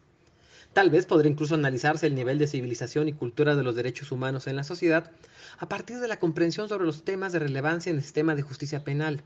Tal 0.73 0.91
vez 0.91 1.07
podría 1.07 1.31
incluso 1.31 1.55
analizarse 1.55 2.05
el 2.05 2.13
nivel 2.13 2.37
de 2.37 2.45
civilización 2.45 3.07
y 3.07 3.13
cultura 3.13 3.55
de 3.55 3.63
los 3.63 3.75
derechos 3.75 4.11
humanos 4.11 4.45
en 4.45 4.57
la 4.57 4.63
sociedad 4.63 5.09
a 5.57 5.67
partir 5.67 5.97
de 5.97 6.07
la 6.07 6.19
comprensión 6.19 6.69
sobre 6.69 6.85
los 6.85 7.03
temas 7.03 7.33
de 7.33 7.39
relevancia 7.39 7.89
en 7.89 7.95
el 7.95 8.03
sistema 8.03 8.35
de 8.35 8.43
justicia 8.43 8.83
penal. 8.83 9.23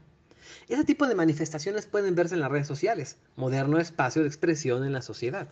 Ese 0.70 0.86
tipo 0.86 1.08
de 1.08 1.16
manifestaciones 1.16 1.88
pueden 1.88 2.16
verse 2.16 2.36
en 2.36 2.40
las 2.40 2.52
redes 2.52 2.68
sociales, 2.68 3.18
moderno 3.36 3.80
espacio 3.80 4.22
de 4.22 4.30
expresión 4.30 4.86
en 4.86 4.94
la 4.94 5.02
sociedad. 5.02 5.50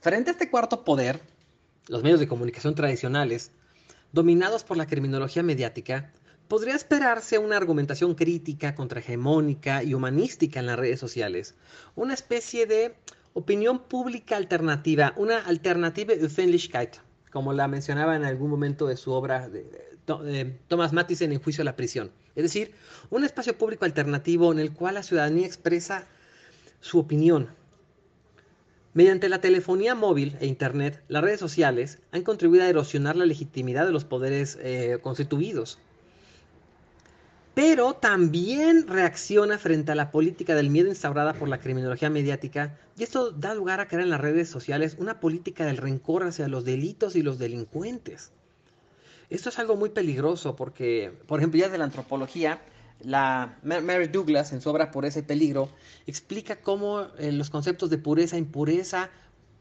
Frente 0.00 0.30
a 0.30 0.32
este 0.32 0.50
cuarto 0.50 0.82
poder, 0.84 1.20
los 1.86 2.02
medios 2.02 2.18
de 2.18 2.26
comunicación 2.26 2.74
tradicionales, 2.74 3.52
dominados 4.14 4.62
por 4.62 4.76
la 4.76 4.86
criminología 4.86 5.42
mediática, 5.42 6.12
podría 6.46 6.76
esperarse 6.76 7.38
una 7.38 7.56
argumentación 7.56 8.14
crítica, 8.14 8.76
contrahegemónica 8.76 9.82
y 9.82 9.92
humanística 9.92 10.60
en 10.60 10.66
las 10.66 10.78
redes 10.78 11.00
sociales, 11.00 11.56
una 11.96 12.14
especie 12.14 12.66
de 12.66 12.94
opinión 13.32 13.80
pública 13.80 14.36
alternativa, 14.36 15.14
una 15.16 15.38
alternativa 15.38 16.14
Öffentlichkeit, 16.14 16.96
como 17.32 17.52
la 17.52 17.66
mencionaba 17.66 18.14
en 18.14 18.24
algún 18.24 18.50
momento 18.50 18.86
de 18.86 18.96
su 18.96 19.10
obra 19.10 19.48
de, 19.48 19.64
de 20.06 20.44
Thomas 20.68 20.92
Mattison 20.92 21.32
en 21.32 21.42
Juicio 21.42 21.62
a 21.62 21.64
la 21.64 21.74
Prisión. 21.74 22.12
Es 22.36 22.44
decir, 22.44 22.72
un 23.10 23.24
espacio 23.24 23.58
público 23.58 23.84
alternativo 23.84 24.52
en 24.52 24.60
el 24.60 24.72
cual 24.72 24.94
la 24.94 25.02
ciudadanía 25.02 25.46
expresa 25.46 26.06
su 26.80 27.00
opinión. 27.00 27.48
Mediante 28.94 29.28
la 29.28 29.40
telefonía 29.40 29.96
móvil 29.96 30.36
e 30.40 30.46
Internet, 30.46 31.02
las 31.08 31.24
redes 31.24 31.40
sociales 31.40 31.98
han 32.12 32.22
contribuido 32.22 32.62
a 32.64 32.68
erosionar 32.68 33.16
la 33.16 33.26
legitimidad 33.26 33.86
de 33.86 33.92
los 33.92 34.04
poderes 34.04 34.56
eh, 34.62 34.98
constituidos. 35.02 35.80
Pero 37.54 37.94
también 37.94 38.86
reacciona 38.86 39.58
frente 39.58 39.90
a 39.90 39.96
la 39.96 40.12
política 40.12 40.54
del 40.54 40.70
miedo 40.70 40.88
instaurada 40.88 41.34
por 41.34 41.48
la 41.48 41.58
criminología 41.58 42.08
mediática 42.08 42.78
y 42.96 43.02
esto 43.02 43.32
da 43.32 43.52
lugar 43.54 43.80
a 43.80 43.88
crear 43.88 44.04
en 44.04 44.10
las 44.10 44.20
redes 44.20 44.48
sociales 44.48 44.96
una 45.00 45.18
política 45.18 45.66
del 45.66 45.78
rencor 45.78 46.22
hacia 46.22 46.46
los 46.46 46.64
delitos 46.64 47.16
y 47.16 47.22
los 47.22 47.40
delincuentes. 47.40 48.30
Esto 49.28 49.48
es 49.48 49.58
algo 49.58 49.74
muy 49.74 49.90
peligroso 49.90 50.54
porque, 50.54 51.12
por 51.26 51.40
ejemplo, 51.40 51.58
ya 51.58 51.68
de 51.68 51.78
la 51.78 51.84
antropología, 51.84 52.60
la 53.00 53.58
Mary 53.62 54.08
Douglas 54.08 54.52
en 54.52 54.60
su 54.60 54.70
obra 54.70 54.90
Pureza 54.90 55.18
y 55.18 55.22
Peligro 55.22 55.68
explica 56.06 56.56
cómo 56.56 57.08
eh, 57.18 57.32
los 57.32 57.50
conceptos 57.50 57.90
de 57.90 57.98
pureza 57.98 58.36
e 58.36 58.38
impureza 58.38 59.10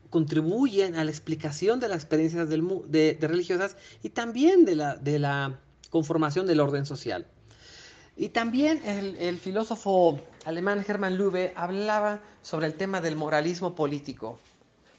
contribuyen 0.09 0.95
a 0.95 1.03
la 1.03 1.11
explicación 1.11 1.79
de 1.79 1.89
las 1.89 1.97
experiencias 1.97 2.47
de, 2.47 3.17
religiosas 3.19 3.75
y 4.03 4.09
también 4.09 4.63
de 4.63 4.75
la, 4.75 4.95
de 4.95 5.17
la, 5.19 5.59
conformación 5.93 6.47
del 6.47 6.59
orden 6.59 6.87
social. 6.87 7.27
Y 8.17 8.29
también 8.29 8.81
el, 8.83 9.37
filósofo 9.37 10.19
alemán 10.43 10.83
Hermann 10.87 11.17
Löwe 11.17 11.53
hablaba 11.55 12.19
sobre 12.41 12.65
el 12.65 12.73
tema 12.73 12.99
del 12.99 13.15
moralismo 13.15 13.75
político. 13.75 14.39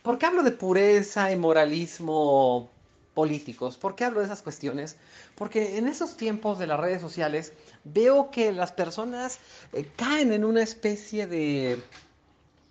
¿Por 0.02 0.18
qué 0.18 0.26
hablo 0.26 0.44
de 0.44 0.52
pureza 0.52 1.32
y 1.32 1.36
moralismo 1.36 2.70
políticos. 3.14 3.76
¿Por 3.76 3.94
qué 3.94 4.04
hablo 4.04 4.20
de 4.20 4.26
esas 4.26 4.42
cuestiones? 4.42 4.96
Porque 5.36 5.78
en 5.78 5.86
esos 5.86 6.16
tiempos 6.16 6.58
de 6.58 6.66
las 6.66 6.80
redes 6.80 7.00
sociales 7.00 7.52
veo 7.84 8.30
que 8.30 8.52
las 8.52 8.72
personas 8.72 9.38
eh, 9.72 9.88
caen 9.96 10.32
en 10.32 10.44
una 10.44 10.62
especie 10.62 11.26
de 11.26 11.80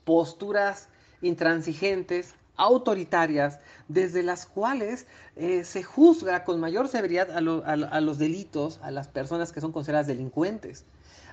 posturas 0.04 0.90
intransigentes, 1.22 2.36
autoritarias, 2.58 3.60
desde 3.88 4.22
las 4.22 4.46
cuales 4.46 5.08
eh, 5.36 5.64
se 5.64 5.82
juzga 5.82 6.44
con 6.44 6.60
mayor 6.60 6.90
severidad 6.90 7.32
a, 7.32 7.42
los 8.02 8.18
delitos, 8.18 8.80
a 8.84 8.92
las 8.92 9.08
personas 9.08 9.52
que 9.52 9.62
son 9.62 9.72
consideradas 9.72 10.08
delincuentes. 10.08 10.84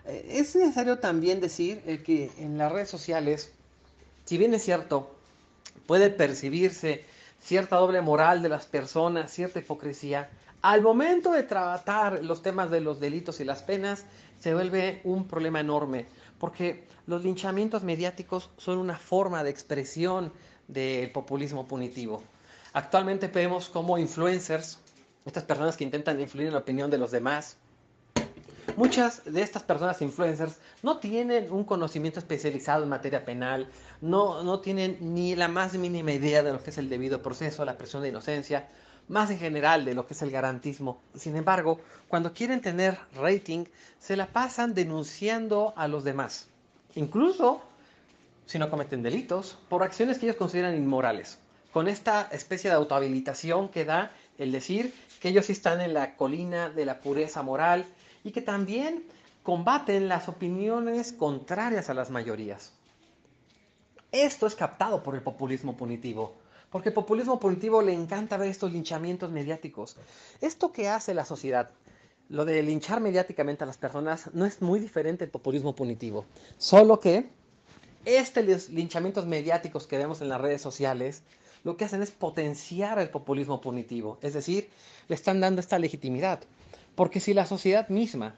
Eh, 0.07 0.27
es 0.31 0.55
necesario 0.55 1.01
también 1.01 1.41
decir 1.41 1.83
que 2.05 2.31
en 2.39 2.57
las 2.57 2.71
redes 2.71 2.89
sociales, 2.89 3.51
si 4.25 4.39
bien 4.39 4.55
es 4.55 4.63
cierto, 4.63 5.15
puede 5.87 6.11
percibirse 6.11 7.05
cierta 7.41 7.77
doble 7.77 8.01
moral 8.01 8.43
de 8.43 8.49
las 8.49 8.67
personas, 8.67 9.33
cierta 9.33 9.59
hipocresía, 9.59 10.31
al 10.63 10.83
momento 10.83 11.33
de 11.33 11.43
tratar 11.43 12.23
los 12.23 12.43
temas 12.43 12.71
de 12.71 12.81
los 12.81 13.01
delitos 13.01 13.41
y 13.41 13.45
las 13.45 13.63
penas, 13.63 14.05
se 14.39 14.55
vuelve 14.55 15.01
un 15.05 15.27
problema 15.27 15.61
enorme, 15.61 16.07
porque 16.39 16.85
los 17.07 17.25
linchamientos 17.25 17.83
mediáticos 17.83 18.51
son 18.57 18.79
una 18.79 18.97
forma 18.97 19.43
de 19.43 19.51
expresión 19.51 20.33
del 20.69 21.11
populismo 21.13 21.67
punitivo. 21.67 22.23
Actualmente 22.73 23.29
vemos 23.29 23.69
como 23.69 23.99
influencers, 23.99 24.79
estas 25.25 25.45
personas 25.45 25.77
que 25.77 25.85
intentan 25.85 26.21
influir 26.21 26.49
en 26.49 26.53
la 26.53 26.61
opinión 26.61 26.91
de 26.91 26.99
los 26.99 27.11
demás, 27.11 27.57
Muchas 28.77 29.23
de 29.25 29.43
estas 29.43 29.63
personas 29.63 30.01
influencers 30.03 30.59
no 30.83 30.99
tienen 30.99 31.53
un 31.53 31.65
conocimiento 31.65 32.19
especializado 32.19 32.83
en 32.83 32.89
materia 32.89 33.25
penal, 33.25 33.69
no, 34.01 34.43
no 34.43 34.61
tienen 34.61 34.97
ni 35.01 35.35
la 35.35 35.49
más 35.49 35.75
mínima 35.75 36.13
idea 36.13 36.43
de 36.43 36.53
lo 36.53 36.63
que 36.63 36.71
es 36.71 36.79
el 36.79 36.89
debido 36.89 37.23
proceso, 37.23 37.65
la 37.65 37.77
presión 37.77 38.03
de 38.03 38.09
inocencia, 38.09 38.69
más 39.09 39.31
en 39.31 39.39
general 39.39 39.85
de 39.85 39.95
lo 39.95 40.07
que 40.07 40.15
es 40.15 40.23
el 40.23 40.31
garantismo. 40.31 41.03
Sin 41.15 41.37
embargo, 41.37 41.81
cuando 42.09 42.33
quieren 42.33 42.61
tener 42.61 42.99
rating, 43.15 43.65
se 43.99 44.17
la 44.17 44.29
pasan 44.29 44.73
denunciando 44.75 45.75
a 45.77 45.89
los 45.89 46.05
demás, 46.05 46.49
incluso 46.95 47.63
si 48.47 48.59
no 48.59 48.69
cometen 48.69 49.03
delitos, 49.03 49.57
por 49.69 49.85
acciones 49.85 50.19
que 50.19 50.27
ellos 50.27 50.37
consideran 50.37 50.75
inmorales, 50.75 51.39
con 51.73 51.87
esta 51.87 52.29
especie 52.33 52.69
de 52.69 52.75
autohabilitación 52.75 53.69
que 53.69 53.85
da 53.85 54.11
el 54.39 54.51
decir 54.51 54.93
que 55.21 55.29
ellos 55.29 55.51
están 55.51 55.81
en 55.81 55.95
la 55.95 56.17
colina 56.17 56.69
de 56.69 56.85
la 56.85 57.01
pureza 57.01 57.43
moral, 57.43 57.87
y 58.25 58.33
que 58.33 58.43
también 58.43 59.05
combaten 59.43 60.09
las 60.09 60.29
opiniones 60.29 61.13
contrarias 61.13 61.91
a 61.91 61.95
las 61.95 62.11
mayorías. 62.11 62.73
Esto 64.13 64.47
es 64.47 64.55
captado 64.55 65.03
por 65.03 65.15
el 65.15 65.23
populismo 65.23 65.77
punitivo, 65.77 66.35
porque 66.71 66.91
el 66.91 66.95
populismo 66.95 67.39
punitivo 67.39 67.83
le 67.83 67.93
encanta 67.93 68.37
ver 68.37 68.49
estos 68.49 68.73
linchamientos 68.73 69.31
mediáticos. 69.31 69.97
Esto 70.41 70.73
que 70.73 70.89
hace 70.89 71.15
la 71.15 71.25
sociedad, 71.25 71.71
lo 72.29 72.45
de 72.45 72.63
linchar 72.63 73.01
mediáticamente 73.01 73.65
a 73.65 73.67
las 73.67 73.79
personas, 73.79 74.31
no 74.35 74.47
es 74.47 74.63
muy 74.63 74.81
diferente 74.81 75.25
del 75.25 75.31
populismo 75.31 75.75
punitivo, 75.75 76.27
solo 76.59 77.01
que 77.01 77.29
estos 78.05 78.69
linchamientos 78.71 79.27
mediáticos 79.27 79.87
que 79.87 79.99
vemos 79.99 80.21
en 80.21 80.29
las 80.29 80.41
redes 80.41 80.63
sociales, 80.63 81.23
lo 81.65 81.77
que 81.77 81.85
hacen 81.85 82.03
es 82.03 82.11
potenciar 82.11 82.99
el 82.99 83.11
populismo 83.11 83.61
punitivo, 83.61 84.19
es 84.23 84.33
decir, 84.33 84.71
le 85.09 85.15
están 85.15 85.41
dando 85.41 85.61
esta 85.61 85.79
legitimidad. 85.79 86.41
Porque 87.01 87.19
si 87.19 87.33
la 87.33 87.47
sociedad 87.47 87.89
misma 87.89 88.35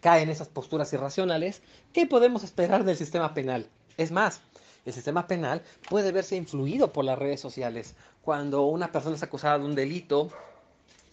cae 0.00 0.22
en 0.22 0.30
esas 0.30 0.48
posturas 0.48 0.90
irracionales, 0.94 1.60
¿qué 1.92 2.06
podemos 2.06 2.42
esperar 2.42 2.82
del 2.82 2.96
sistema 2.96 3.34
penal? 3.34 3.68
Es 3.98 4.10
más, 4.10 4.40
el 4.86 4.94
sistema 4.94 5.26
penal 5.26 5.60
puede 5.90 6.10
verse 6.10 6.34
influido 6.34 6.94
por 6.94 7.04
las 7.04 7.18
redes 7.18 7.42
sociales. 7.42 7.94
Cuando 8.22 8.62
una 8.62 8.90
persona 8.90 9.16
es 9.16 9.22
acusada 9.22 9.58
de 9.58 9.66
un 9.66 9.74
delito 9.74 10.30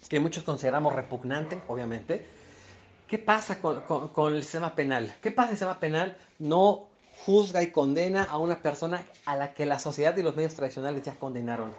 que 0.07 0.21
muchos 0.21 0.45
consideramos 0.45 0.95
repugnante, 0.95 1.61
obviamente, 1.67 2.25
¿qué 3.09 3.19
pasa 3.19 3.59
con, 3.59 4.33
el 4.33 4.43
sistema 4.43 4.75
penal? 4.75 5.13
¿Qué 5.21 5.31
pasa 5.31 5.49
el 5.49 5.57
sistema 5.57 5.77
penal? 5.77 6.15
No 6.39 6.87
juzga 7.25 7.63
y 7.63 7.71
condena 7.71 8.23
a 8.23 8.37
una 8.37 8.61
persona 8.61 9.03
a 9.25 9.35
la 9.35 9.53
que 9.53 9.65
la 9.65 9.77
sociedad 9.77 10.15
y 10.15 10.23
los 10.23 10.37
medios 10.37 10.55
tradicionales 10.55 11.03
ya 11.03 11.19
condenaron. 11.19 11.73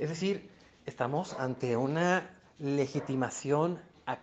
Es 0.00 0.08
decir, 0.08 0.50
estamos 0.84 1.34
ante 1.34 1.76
una 1.76 2.28
legitimación 2.58 3.78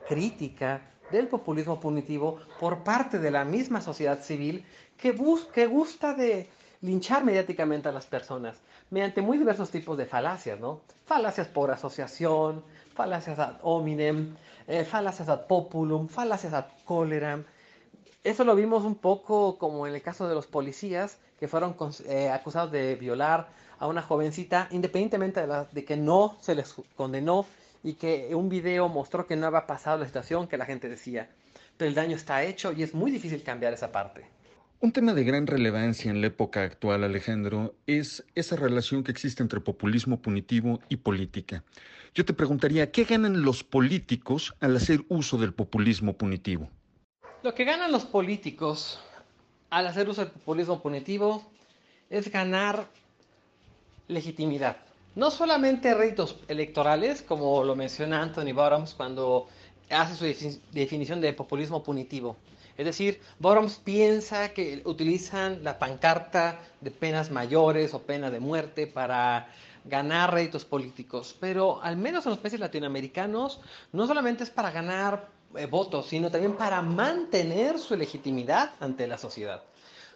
crítica 0.07 0.81
del 1.11 1.27
populismo 1.27 1.79
punitivo 1.79 2.39
por 2.59 2.83
parte 2.83 3.19
de 3.19 3.31
la 3.31 3.43
misma 3.43 3.81
sociedad 3.81 4.21
civil 4.21 4.65
que, 4.97 5.15
que 5.53 5.67
gusta 5.67 6.13
de 6.13 6.49
linchar 6.81 7.23
mediáticamente 7.23 7.89
a 7.89 7.91
las 7.91 8.05
personas 8.05 8.57
mediante 8.93 9.23
muy 9.23 9.39
diversos 9.39 9.71
tipos 9.71 9.97
de 9.97 10.05
falacias, 10.05 10.59
¿no? 10.59 10.81
Falacias 11.05 11.47
por 11.47 11.71
asociación, 11.71 12.63
falacias 12.93 13.39
ad 13.39 13.55
hominem, 13.63 14.35
eh, 14.67 14.85
falacias 14.85 15.29
ad 15.29 15.47
populum, 15.47 16.07
falacias 16.07 16.53
ad 16.53 16.65
coleram. 16.85 17.43
Eso 18.23 18.43
lo 18.43 18.55
vimos 18.55 18.83
un 18.83 18.93
poco 18.93 19.57
como 19.57 19.87
en 19.87 19.95
el 19.95 20.01
caso 20.03 20.27
de 20.27 20.35
los 20.35 20.45
policías 20.45 21.17
que 21.39 21.47
fueron 21.47 21.75
eh, 22.05 22.29
acusados 22.29 22.71
de 22.71 22.95
violar 22.95 23.47
a 23.79 23.87
una 23.87 24.03
jovencita, 24.03 24.67
independientemente 24.69 25.45
de, 25.45 25.65
de 25.71 25.85
que 25.85 25.97
no 25.97 26.37
se 26.39 26.53
les 26.53 26.75
condenó 26.95 27.47
y 27.83 27.95
que 27.95 28.33
un 28.33 28.49
video 28.49 28.87
mostró 28.87 29.27
que 29.27 29.35
no 29.35 29.47
había 29.47 29.67
pasado 29.67 29.99
la 29.99 30.05
situación 30.05 30.47
que 30.47 30.57
la 30.57 30.65
gente 30.65 30.87
decía. 30.89 31.29
Pero 31.77 31.89
el 31.89 31.95
daño 31.95 32.15
está 32.15 32.43
hecho 32.43 32.71
y 32.71 32.83
es 32.83 32.93
muy 32.93 33.11
difícil 33.11 33.43
cambiar 33.43 33.73
esa 33.73 33.91
parte. 33.91 34.25
Un 34.79 34.91
tema 34.91 35.13
de 35.13 35.23
gran 35.23 35.47
relevancia 35.47 36.11
en 36.11 36.21
la 36.21 36.27
época 36.27 36.63
actual, 36.63 37.03
Alejandro, 37.03 37.73
es 37.87 38.25
esa 38.35 38.55
relación 38.55 39.03
que 39.03 39.11
existe 39.11 39.41
entre 39.41 39.59
populismo 39.59 40.21
punitivo 40.21 40.79
y 40.89 40.97
política. 40.97 41.63
Yo 42.13 42.25
te 42.25 42.33
preguntaría, 42.33 42.91
¿qué 42.91 43.05
ganan 43.05 43.43
los 43.43 43.63
políticos 43.63 44.53
al 44.59 44.75
hacer 44.75 45.03
uso 45.07 45.37
del 45.37 45.53
populismo 45.53 46.13
punitivo? 46.13 46.69
Lo 47.43 47.55
que 47.55 47.63
ganan 47.63 47.91
los 47.91 48.05
políticos 48.05 48.99
al 49.69 49.87
hacer 49.87 50.07
uso 50.09 50.21
del 50.21 50.31
populismo 50.31 50.81
punitivo 50.81 51.49
es 52.09 52.29
ganar 52.29 52.87
legitimidad 54.07 54.77
no 55.15 55.31
solamente 55.31 55.93
réditos 55.93 56.37
electorales, 56.47 57.21
como 57.21 57.63
lo 57.63 57.75
menciona 57.75 58.21
Anthony 58.21 58.53
Bottoms 58.53 58.93
cuando 58.93 59.47
hace 59.89 60.15
su 60.15 60.59
definición 60.71 61.21
de 61.21 61.33
populismo 61.33 61.83
punitivo. 61.83 62.37
Es 62.77 62.85
decir, 62.85 63.21
Borams 63.37 63.75
piensa 63.75 64.49
que 64.49 64.81
utilizan 64.85 65.63
la 65.63 65.77
pancarta 65.77 66.59
de 66.81 66.89
penas 66.89 67.29
mayores 67.29 67.93
o 67.93 68.01
pena 68.01 68.31
de 68.31 68.39
muerte 68.39 68.87
para 68.87 69.47
ganar 69.85 70.33
réditos 70.33 70.65
políticos, 70.65 71.35
pero 71.39 71.81
al 71.83 71.97
menos 71.97 72.25
en 72.25 72.31
los 72.31 72.39
países 72.39 72.59
latinoamericanos 72.59 73.59
no 73.91 74.07
solamente 74.07 74.43
es 74.43 74.49
para 74.49 74.71
ganar 74.71 75.27
eh, 75.55 75.67
votos, 75.67 76.07
sino 76.07 76.31
también 76.31 76.55
para 76.55 76.81
mantener 76.81 77.77
su 77.77 77.95
legitimidad 77.95 78.71
ante 78.79 79.05
la 79.05 79.19
sociedad. 79.19 79.61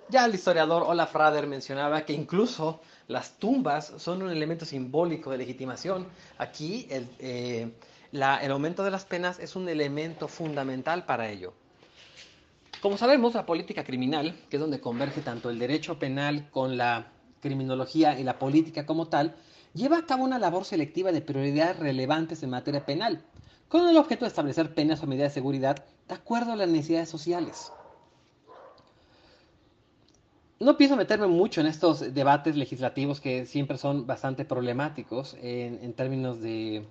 Ya 0.09 0.25
el 0.25 0.33
historiador 0.33 0.83
Olaf 0.83 1.13
Rader 1.13 1.47
mencionaba 1.47 2.05
que 2.05 2.13
incluso 2.13 2.79
las 3.07 3.37
tumbas 3.39 3.93
son 3.97 4.21
un 4.21 4.29
elemento 4.29 4.65
simbólico 4.65 5.31
de 5.31 5.37
legitimación. 5.37 6.07
Aquí 6.37 6.87
el, 6.89 7.07
eh, 7.19 7.71
el 8.11 8.51
aumento 8.51 8.83
de 8.83 8.91
las 8.91 9.05
penas 9.05 9.39
es 9.39 9.55
un 9.55 9.69
elemento 9.69 10.27
fundamental 10.27 11.05
para 11.05 11.29
ello. 11.29 11.53
Como 12.81 12.97
sabemos, 12.97 13.33
la 13.33 13.45
política 13.45 13.83
criminal, 13.83 14.35
que 14.49 14.57
es 14.57 14.61
donde 14.61 14.79
converge 14.79 15.21
tanto 15.21 15.49
el 15.49 15.57
derecho 15.57 15.97
penal 15.97 16.49
con 16.51 16.77
la 16.77 17.07
criminología 17.41 18.19
y 18.19 18.23
la 18.23 18.37
política 18.37 18.85
como 18.85 19.07
tal, 19.07 19.35
lleva 19.73 19.97
a 19.97 20.05
cabo 20.05 20.23
una 20.23 20.39
labor 20.39 20.65
selectiva 20.65 21.11
de 21.11 21.21
prioridades 21.21 21.79
relevantes 21.79 22.43
en 22.43 22.49
materia 22.49 22.85
penal, 22.85 23.23
con 23.67 23.87
el 23.87 23.97
objeto 23.97 24.25
de 24.25 24.29
establecer 24.29 24.73
penas 24.73 25.01
o 25.01 25.07
medidas 25.07 25.31
de 25.31 25.39
seguridad 25.39 25.85
de 26.07 26.13
acuerdo 26.13 26.51
a 26.51 26.55
las 26.55 26.69
necesidades 26.69 27.09
sociales. 27.09 27.71
No 30.59 30.75
pienso 30.75 30.95
meterme 30.95 31.27
mucho 31.27 31.61
en 31.61 31.67
estos 31.67 32.15
debates 32.15 32.55
legislativos 32.55 33.21
que 33.21 33.45
siempre 33.45 33.77
son 33.77 34.07
bastante 34.07 34.43
problemáticos 34.43 35.37
en, 35.39 35.93
términos 35.93 36.41
de 36.41 36.83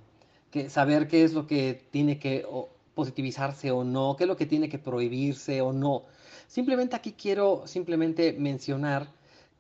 saber 0.69 1.09
qué 1.09 1.25
es 1.25 1.33
lo 1.33 1.49
que 1.49 1.83
tiene 1.91 2.21
que 2.21 2.47
positivizarse 2.95 3.73
o 3.73 3.83
no, 3.83 4.15
qué 4.17 4.23
es 4.23 4.29
lo 4.29 4.37
que 4.37 4.47
tiene 4.47 4.69
que 4.69 4.79
prohibirse 4.79 5.63
o 5.63 5.73
no. 5.73 6.05
Simplemente 6.47 6.95
aquí 6.95 7.13
quiero 7.13 7.67
simplemente 7.67 8.33
mencionar 8.35 9.09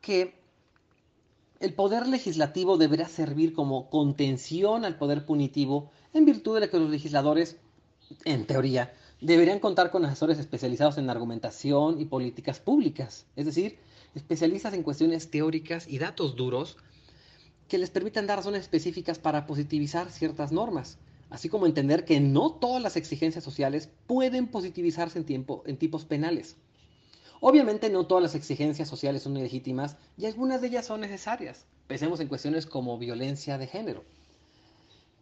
que 0.00 0.34
el 1.58 1.74
poder 1.74 2.06
legislativo 2.06 2.76
deberá 2.76 3.08
servir 3.08 3.54
como 3.54 3.90
contención 3.90 4.84
al 4.84 4.98
poder 4.98 5.26
punitivo 5.26 5.90
en 6.14 6.26
virtud 6.26 6.60
de 6.60 6.70
que 6.70 6.78
los 6.78 6.90
legisladores, 6.90 7.56
en 8.24 8.46
teoría, 8.46 8.92
deberían 9.20 9.58
contar 9.58 9.90
con 9.90 10.04
asesores 10.04 10.38
especializados 10.38 10.96
en 10.98 11.10
argumentación 11.10 12.00
y 12.00 12.04
políticas 12.04 12.60
públicas, 12.60 13.26
es 13.34 13.46
decir, 13.46 13.78
especialistas 14.16 14.74
en 14.74 14.82
cuestiones 14.82 15.30
teóricas 15.30 15.86
y 15.86 15.98
datos 15.98 16.36
duros 16.36 16.78
que 17.68 17.78
les 17.78 17.90
permitan 17.90 18.26
dar 18.26 18.38
razones 18.38 18.62
específicas 18.62 19.18
para 19.18 19.46
positivizar 19.46 20.10
ciertas 20.10 20.52
normas, 20.52 20.98
así 21.30 21.48
como 21.48 21.66
entender 21.66 22.04
que 22.04 22.18
no 22.20 22.52
todas 22.52 22.82
las 22.82 22.96
exigencias 22.96 23.44
sociales 23.44 23.90
pueden 24.06 24.46
positivizarse 24.46 25.18
en, 25.18 25.26
tiempo, 25.26 25.62
en 25.66 25.76
tipos 25.76 26.04
penales. 26.04 26.56
Obviamente 27.40 27.90
no 27.90 28.06
todas 28.06 28.22
las 28.22 28.34
exigencias 28.34 28.88
sociales 28.88 29.22
son 29.22 29.36
ilegítimas 29.36 29.96
y 30.16 30.24
algunas 30.24 30.62
de 30.62 30.68
ellas 30.68 30.86
son 30.86 31.02
necesarias. 31.02 31.66
Pensemos 31.86 32.18
en 32.20 32.28
cuestiones 32.28 32.64
como 32.66 32.98
violencia 32.98 33.58
de 33.58 33.66
género. 33.66 34.04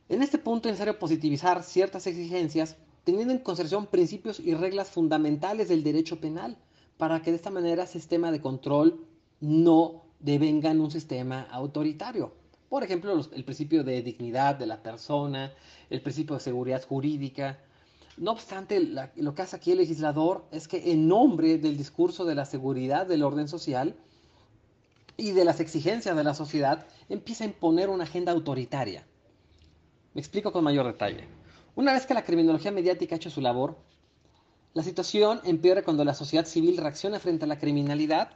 En 0.08 0.22
este 0.22 0.38
punto 0.38 0.68
es 0.68 0.74
necesario 0.74 0.98
positivizar 0.98 1.64
ciertas 1.64 2.06
exigencias 2.06 2.76
teniendo 3.02 3.34
en 3.34 3.40
consideración 3.40 3.86
principios 3.86 4.38
y 4.38 4.54
reglas 4.54 4.90
fundamentales 4.90 5.68
del 5.68 5.82
derecho 5.82 6.20
penal 6.20 6.56
para 6.96 7.22
que 7.22 7.30
de 7.30 7.36
esta 7.36 7.50
manera 7.50 7.82
el 7.82 7.88
sistema 7.88 8.30
de 8.30 8.40
control 8.40 9.06
no 9.40 10.04
devenga 10.20 10.70
en 10.70 10.80
un 10.80 10.90
sistema 10.90 11.42
autoritario. 11.50 12.32
Por 12.68 12.82
ejemplo, 12.82 13.20
el 13.32 13.44
principio 13.44 13.84
de 13.84 14.02
dignidad 14.02 14.56
de 14.56 14.66
la 14.66 14.82
persona, 14.82 15.52
el 15.90 16.00
principio 16.00 16.34
de 16.34 16.40
seguridad 16.40 16.82
jurídica, 16.84 17.58
no 18.16 18.30
obstante, 18.30 18.80
lo 19.16 19.34
que 19.34 19.42
hace 19.42 19.56
aquí 19.56 19.72
el 19.72 19.78
legislador 19.78 20.44
es 20.52 20.68
que 20.68 20.92
en 20.92 21.08
nombre 21.08 21.58
del 21.58 21.76
discurso 21.76 22.24
de 22.24 22.34
la 22.34 22.44
seguridad 22.44 23.06
del 23.06 23.24
orden 23.24 23.48
social 23.48 23.96
y 25.16 25.32
de 25.32 25.44
las 25.44 25.60
exigencias 25.60 26.16
de 26.16 26.24
la 26.24 26.34
sociedad, 26.34 26.86
empieza 27.08 27.44
a 27.44 27.48
imponer 27.48 27.88
una 27.90 28.04
agenda 28.04 28.32
autoritaria. 28.32 29.06
Me 30.12 30.20
explico 30.20 30.52
con 30.52 30.64
mayor 30.64 30.86
detalle. 30.86 31.26
Una 31.74 31.92
vez 31.92 32.06
que 32.06 32.14
la 32.14 32.24
criminología 32.24 32.70
mediática 32.70 33.14
ha 33.14 33.18
hecho 33.18 33.30
su 33.30 33.40
labor, 33.40 33.76
la 34.74 34.82
situación 34.82 35.40
empeora 35.44 35.82
cuando 35.82 36.04
la 36.04 36.14
sociedad 36.14 36.46
civil 36.46 36.76
reacciona 36.76 37.20
frente 37.20 37.44
a 37.44 37.48
la 37.48 37.58
criminalidad, 37.58 38.32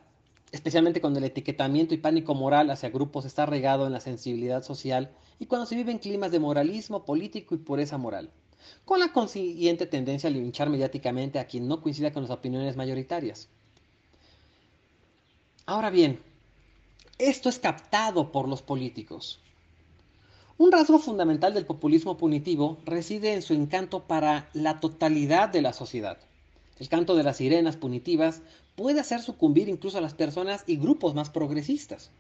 especialmente 0.52 1.00
cuando 1.00 1.18
el 1.18 1.24
etiquetamiento 1.24 1.94
y 1.94 1.98
pánico 1.98 2.34
moral 2.34 2.70
hacia 2.70 2.90
grupos 2.90 3.24
está 3.24 3.44
regado 3.44 3.86
en 3.86 3.92
la 3.92 4.00
sensibilidad 4.00 4.62
social 4.62 5.10
y 5.38 5.46
cuando 5.46 5.66
se 5.66 5.74
vive 5.74 5.92
en 5.92 5.98
climas 5.98 6.30
de 6.30 6.38
moralismo 6.38 7.04
político 7.04 7.54
y 7.54 7.58
pureza 7.58 7.98
moral 7.98 8.30
con 8.84 9.00
la 9.00 9.12
consiguiente 9.12 9.86
tendencia 9.86 10.28
a 10.28 10.32
linchar 10.32 10.70
mediáticamente 10.70 11.38
a 11.38 11.46
quien 11.46 11.68
no 11.68 11.80
coincida 11.80 12.12
con 12.12 12.22
las 12.22 12.30
opiniones 12.30 12.76
mayoritarias. 12.76 13.48
Ahora 15.66 15.90
bien, 15.90 16.20
esto 17.18 17.48
es 17.48 17.58
captado 17.58 18.32
por 18.32 18.48
los 18.48 18.62
políticos. 18.62 19.40
Un 20.60 20.72
rasgo 20.72 20.98
fundamental 20.98 21.54
del 21.54 21.66
populismo 21.66 22.16
punitivo 22.16 22.78
reside 22.84 23.32
en 23.32 23.42
su 23.42 23.54
encanto 23.54 24.02
para 24.02 24.50
la 24.54 24.80
totalidad 24.80 25.48
de 25.48 25.62
la 25.62 25.72
sociedad. 25.72 26.18
El 26.80 26.88
canto 26.88 27.14
de 27.14 27.22
las 27.22 27.36
sirenas 27.36 27.76
punitivas 27.76 28.42
puede 28.74 28.98
hacer 28.98 29.22
sucumbir 29.22 29.68
incluso 29.68 29.98
a 29.98 30.00
las 30.00 30.14
personas 30.14 30.64
y 30.66 30.76
grupos 30.76 31.14
más 31.14 31.30
progresistas. 31.30 32.10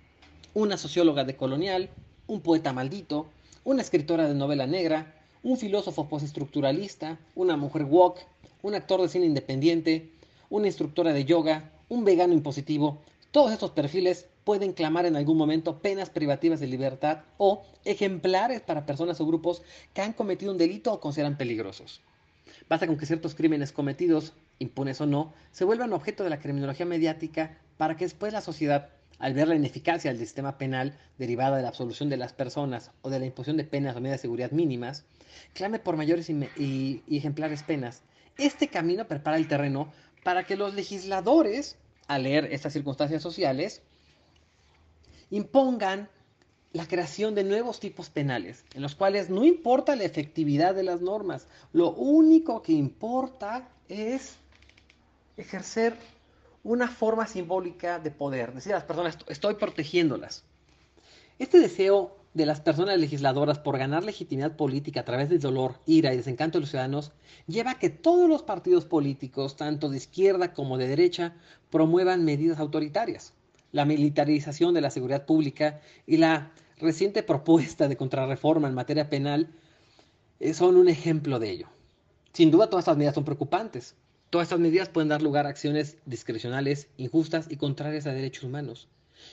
Una 0.54 0.76
socióloga 0.76 1.24
de 1.24 1.34
colonial, 1.34 1.90
un 2.28 2.40
poeta 2.40 2.72
maldito, 2.72 3.26
una 3.64 3.82
escritora 3.82 4.28
de 4.28 4.34
novela 4.36 4.68
negra, 4.68 5.16
un 5.42 5.56
filósofo 5.56 6.08
postestructuralista, 6.08 7.18
una 7.34 7.56
mujer 7.56 7.86
woke, 7.86 8.24
un 8.62 8.76
actor 8.76 9.02
de 9.02 9.08
cine 9.08 9.26
independiente, 9.26 10.12
una 10.48 10.68
instructora 10.68 11.12
de 11.12 11.24
yoga, 11.24 11.72
un 11.88 12.04
vegano 12.04 12.34
impositivo, 12.34 12.98
todos 13.32 13.50
estos 13.50 13.72
perfiles 13.72 14.26
pueden 14.48 14.72
clamar 14.72 15.04
en 15.04 15.14
algún 15.14 15.36
momento 15.36 15.82
penas 15.82 16.08
privativas 16.08 16.58
de 16.58 16.66
libertad 16.66 17.18
o 17.36 17.66
ejemplares 17.84 18.62
para 18.62 18.86
personas 18.86 19.20
o 19.20 19.26
grupos 19.26 19.60
que 19.92 20.00
han 20.00 20.14
cometido 20.14 20.50
un 20.50 20.56
delito 20.56 20.90
o 20.90 21.00
consideran 21.00 21.36
peligrosos. 21.36 22.00
Basta 22.66 22.86
con 22.86 22.96
que 22.96 23.04
ciertos 23.04 23.34
crímenes 23.34 23.72
cometidos, 23.72 24.32
impunes 24.58 25.02
o 25.02 25.06
no, 25.06 25.34
se 25.52 25.66
vuelvan 25.66 25.92
objeto 25.92 26.24
de 26.24 26.30
la 26.30 26.40
criminología 26.40 26.86
mediática 26.86 27.58
para 27.76 27.98
que 27.98 28.06
después 28.06 28.32
la 28.32 28.40
sociedad 28.40 28.88
al 29.18 29.34
ver 29.34 29.48
la 29.48 29.54
ineficacia 29.54 30.10
del 30.10 30.18
sistema 30.18 30.56
penal 30.56 30.98
derivada 31.18 31.58
de 31.58 31.62
la 31.62 31.68
absolución 31.68 32.08
de 32.08 32.16
las 32.16 32.32
personas 32.32 32.90
o 33.02 33.10
de 33.10 33.18
la 33.18 33.26
imposición 33.26 33.58
de 33.58 33.64
penas 33.64 33.96
o 33.96 34.00
medidas 34.00 34.20
de 34.20 34.28
seguridad 34.28 34.52
mínimas, 34.52 35.04
clame 35.52 35.78
por 35.78 35.98
mayores 35.98 36.30
y, 36.30 37.02
ejemplares 37.06 37.64
penas. 37.64 38.00
Este 38.38 38.68
camino 38.68 39.08
prepara 39.08 39.36
el 39.36 39.46
terreno 39.46 39.92
para 40.24 40.44
que 40.44 40.56
los 40.56 40.72
legisladores, 40.72 41.76
al 42.06 42.22
leer 42.22 42.48
estas 42.50 42.72
circunstancias 42.72 43.22
sociales, 43.22 43.82
impongan 45.30 46.08
la 46.72 46.86
creación 46.86 47.34
de 47.34 47.44
nuevos 47.44 47.80
tipos 47.80 48.10
penales, 48.10 48.64
en 48.74 48.82
los 48.82 48.94
cuales 48.94 49.30
no 49.30 49.44
importa 49.44 49.96
la 49.96 50.04
efectividad 50.04 50.74
de 50.74 50.82
las 50.82 51.00
normas, 51.00 51.46
lo 51.72 51.92
único 51.92 52.62
que 52.62 52.72
importa 52.72 53.68
es 53.88 54.36
ejercer 55.36 55.96
una 56.62 56.88
forma 56.88 57.26
simbólica 57.26 57.98
de 57.98 58.10
poder, 58.10 58.52
decir 58.52 58.72
a 58.72 58.76
las 58.76 58.84
personas, 58.84 59.18
estoy 59.28 59.54
protegiéndolas. 59.54 60.44
Este 61.38 61.58
deseo 61.60 62.16
de 62.34 62.46
las 62.46 62.60
personas 62.60 62.98
legisladoras 62.98 63.58
por 63.58 63.78
ganar 63.78 64.04
legitimidad 64.04 64.56
política 64.56 65.00
a 65.00 65.04
través 65.04 65.28
del 65.28 65.40
dolor, 65.40 65.76
ira 65.86 66.12
y 66.12 66.18
desencanto 66.18 66.58
de 66.58 66.60
los 66.60 66.70
ciudadanos 66.70 67.12
lleva 67.46 67.72
a 67.72 67.78
que 67.78 67.90
todos 67.90 68.28
los 68.28 68.42
partidos 68.42 68.84
políticos, 68.84 69.56
tanto 69.56 69.88
de 69.88 69.96
izquierda 69.96 70.52
como 70.52 70.76
de 70.76 70.88
derecha, 70.88 71.34
promuevan 71.70 72.24
medidas 72.24 72.58
autoritarias. 72.58 73.32
La 73.72 73.84
militarización 73.84 74.74
de 74.74 74.80
la 74.80 74.90
seguridad 74.90 75.26
pública 75.26 75.80
y 76.06 76.16
la 76.16 76.50
reciente 76.78 77.22
propuesta 77.22 77.88
de 77.88 77.96
contrarreforma 77.96 78.68
en 78.68 78.74
materia 78.74 79.10
penal 79.10 79.48
eh, 80.40 80.54
son 80.54 80.76
un 80.76 80.88
ejemplo 80.88 81.38
de 81.38 81.50
ello. 81.50 81.68
Sin 82.32 82.50
duda 82.50 82.68
todas 82.68 82.84
estas 82.84 82.96
medidas 82.96 83.14
son 83.14 83.24
preocupantes, 83.24 83.94
Todas 84.30 84.46
estas 84.46 84.60
medidas 84.60 84.90
pueden 84.90 85.08
dar 85.08 85.22
lugar 85.22 85.46
a 85.46 85.48
acciones 85.48 85.96
discrecionales, 86.04 86.88
injustas 86.98 87.46
y 87.48 87.56
contrarias 87.56 88.06
a 88.06 88.12
derechos 88.12 88.44
humanos. 88.44 88.86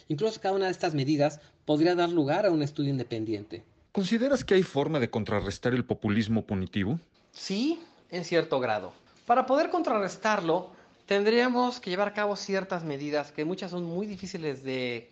Incluso 0.08 0.40
cada 0.40 0.56
una 0.56 0.66
de 0.66 0.72
estas 0.72 0.94
medidas 0.94 1.42
podría 1.66 1.96
dar 1.96 2.10
lugar 2.10 2.46
a 2.46 2.52
un 2.52 2.62
estudio 2.62 2.92
independiente. 2.92 3.64
¿Consideras 3.92 4.46
que 4.46 4.54
hay 4.54 4.64
forma 4.64 5.00
de 5.02 5.10
contrarrestar 5.10 5.74
el 5.74 5.84
populismo 5.84 6.46
punitivo? 6.46 7.00
Sí, 7.34 7.80
en 8.10 8.24
cierto 8.24 8.62
grado. 8.62 8.94
Para 9.26 9.46
poder 9.46 9.70
contrarrestarlo, 9.70 10.70
tendríamos 11.06 11.80
que 11.80 11.90
llevar 11.90 12.10
a 12.10 12.14
cabo 12.14 12.36
ciertas 12.36 12.84
medidas 12.84 13.32
que 13.32 13.46
muchas 13.46 13.72
son 13.72 13.84
muy 13.84 14.08
difíciles 14.08 14.64
de 14.64 15.10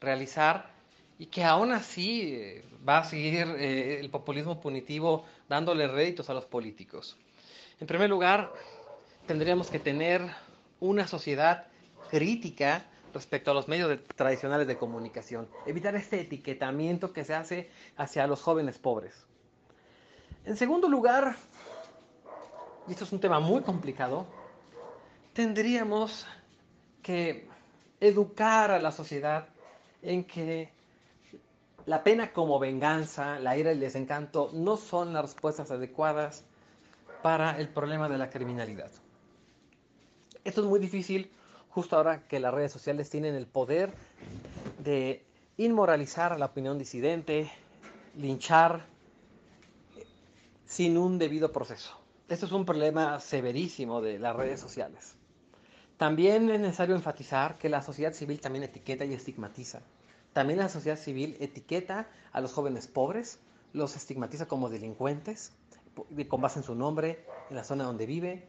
realizar 0.00 0.70
y 1.18 1.26
que 1.26 1.44
aún 1.44 1.72
así 1.72 2.34
eh, 2.34 2.64
va 2.88 2.98
a 2.98 3.04
seguir 3.04 3.46
eh, 3.58 4.00
el 4.00 4.10
populismo 4.10 4.60
punitivo 4.60 5.24
dándole 5.48 5.88
réditos 5.88 6.30
a 6.30 6.34
los 6.34 6.44
políticos. 6.44 7.16
En 7.80 7.86
primer 7.86 8.10
lugar, 8.10 8.52
tendríamos 9.26 9.70
que 9.70 9.78
tener 9.78 10.22
una 10.80 11.06
sociedad 11.06 11.66
crítica 12.10 12.84
respecto 13.12 13.50
a 13.50 13.54
los 13.54 13.68
medios 13.68 13.98
tradicionales 14.14 14.66
de 14.66 14.76
comunicación. 14.76 15.48
Evitar 15.66 15.94
este 15.96 16.20
etiquetamiento 16.20 17.12
que 17.12 17.24
se 17.24 17.34
hace 17.34 17.70
hacia 17.96 18.26
los 18.26 18.42
jóvenes 18.42 18.78
pobres. 18.78 19.26
En 20.44 20.56
segundo 20.56 20.88
lugar, 20.88 21.36
y 22.86 22.92
esto 22.92 23.04
es 23.04 23.12
un 23.12 23.20
tema 23.20 23.40
muy 23.40 23.62
complicado, 23.62 24.26
tendríamos 25.38 26.26
que 27.00 27.46
educar 28.00 28.72
a 28.72 28.80
la 28.80 28.90
sociedad 28.90 29.46
en 30.02 30.24
que 30.24 30.72
la 31.86 32.02
pena 32.02 32.32
como 32.32 32.58
venganza, 32.58 33.38
la 33.38 33.56
ira 33.56 33.70
y 33.70 33.74
el 33.74 33.78
desencanto 33.78 34.50
no 34.52 34.76
son 34.76 35.12
las 35.12 35.22
respuestas 35.22 35.70
adecuadas 35.70 36.42
para 37.22 37.56
el 37.60 37.68
problema 37.68 38.08
de 38.08 38.18
la 38.18 38.30
criminalidad. 38.30 38.90
Esto 40.42 40.62
es 40.62 40.66
muy 40.66 40.80
difícil 40.80 41.30
justo 41.68 41.94
ahora 41.94 42.26
que 42.26 42.40
las 42.40 42.52
redes 42.52 42.72
sociales 42.72 43.08
tienen 43.08 43.36
el 43.36 43.46
poder 43.46 43.92
de 44.80 45.24
inmoralizar 45.56 46.32
a 46.32 46.38
la 46.38 46.46
opinión 46.46 46.78
disidente, 46.78 47.48
linchar 48.16 48.86
sin 50.66 50.98
un 50.98 51.16
debido 51.16 51.52
proceso. 51.52 51.96
Esto 52.28 52.46
es 52.46 52.50
un 52.50 52.64
problema 52.64 53.20
severísimo 53.20 54.00
de 54.00 54.18
las 54.18 54.34
redes 54.34 54.58
sociales. 54.58 55.14
También 55.98 56.48
es 56.48 56.60
necesario 56.60 56.94
enfatizar 56.94 57.58
que 57.58 57.68
la 57.68 57.82
sociedad 57.82 58.12
civil 58.12 58.40
también 58.40 58.62
etiqueta 58.62 59.04
y 59.04 59.12
estigmatiza. 59.12 59.80
También 60.32 60.60
la 60.60 60.68
sociedad 60.68 60.96
civil 60.96 61.36
etiqueta 61.40 62.08
a 62.30 62.40
los 62.40 62.52
jóvenes 62.52 62.86
pobres, 62.86 63.40
los 63.72 63.96
estigmatiza 63.96 64.46
como 64.46 64.70
delincuentes, 64.70 65.52
con 66.28 66.40
base 66.40 66.60
en 66.60 66.64
su 66.64 66.76
nombre, 66.76 67.24
en 67.50 67.56
la 67.56 67.64
zona 67.64 67.82
donde 67.82 68.06
vive. 68.06 68.46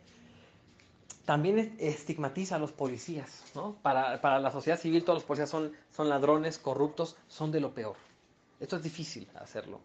También 1.25 1.75
estigmatiza 1.79 2.55
a 2.55 2.59
los 2.59 2.71
policías. 2.71 3.43
Para, 3.81 4.21
para, 4.21 4.39
la 4.39 4.51
sociedad 4.51 4.79
civil 4.79 5.03
todos 5.03 5.17
los 5.17 5.23
policías 5.23 5.49
son, 5.49 5.71
son 5.91 6.07
ladrones, 6.07 6.59
corruptos, 6.59 7.17
son 7.27 7.51
de 7.51 7.61
lo 7.61 7.73
peor. 7.73 7.95
Esto 8.59 8.75
es 8.75 8.83
difícil 8.83 9.27
hacerlo. 9.33 9.79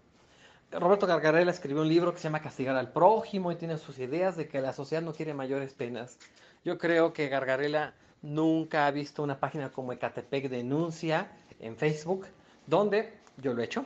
Roberto 0.70 1.06
Gargarella 1.06 1.50
escribió 1.50 1.82
un 1.82 1.88
libro 1.88 2.12
que 2.12 2.18
se 2.18 2.24
llama 2.24 2.42
Castigar 2.42 2.76
al 2.76 2.92
prójimo 2.92 3.52
y 3.52 3.56
tiene 3.56 3.78
sus 3.78 3.98
ideas 3.98 4.36
de 4.36 4.48
que 4.48 4.60
la 4.60 4.72
sociedad 4.72 5.02
no 5.02 5.12
quiere 5.12 5.34
mayores 5.34 5.72
penas. 5.74 6.18
Yo 6.64 6.78
creo 6.78 7.12
que 7.12 7.28
Gargarela 7.28 7.94
nunca 8.22 8.86
ha 8.86 8.90
visto 8.90 9.22
una 9.22 9.38
página 9.38 9.70
como 9.70 9.92
Ecatepec 9.92 10.48
Denuncia 10.48 11.30
en 11.60 11.76
Facebook, 11.76 12.26
donde, 12.66 13.12
yo 13.36 13.54
lo 13.54 13.62
he 13.62 13.66
hecho, 13.66 13.84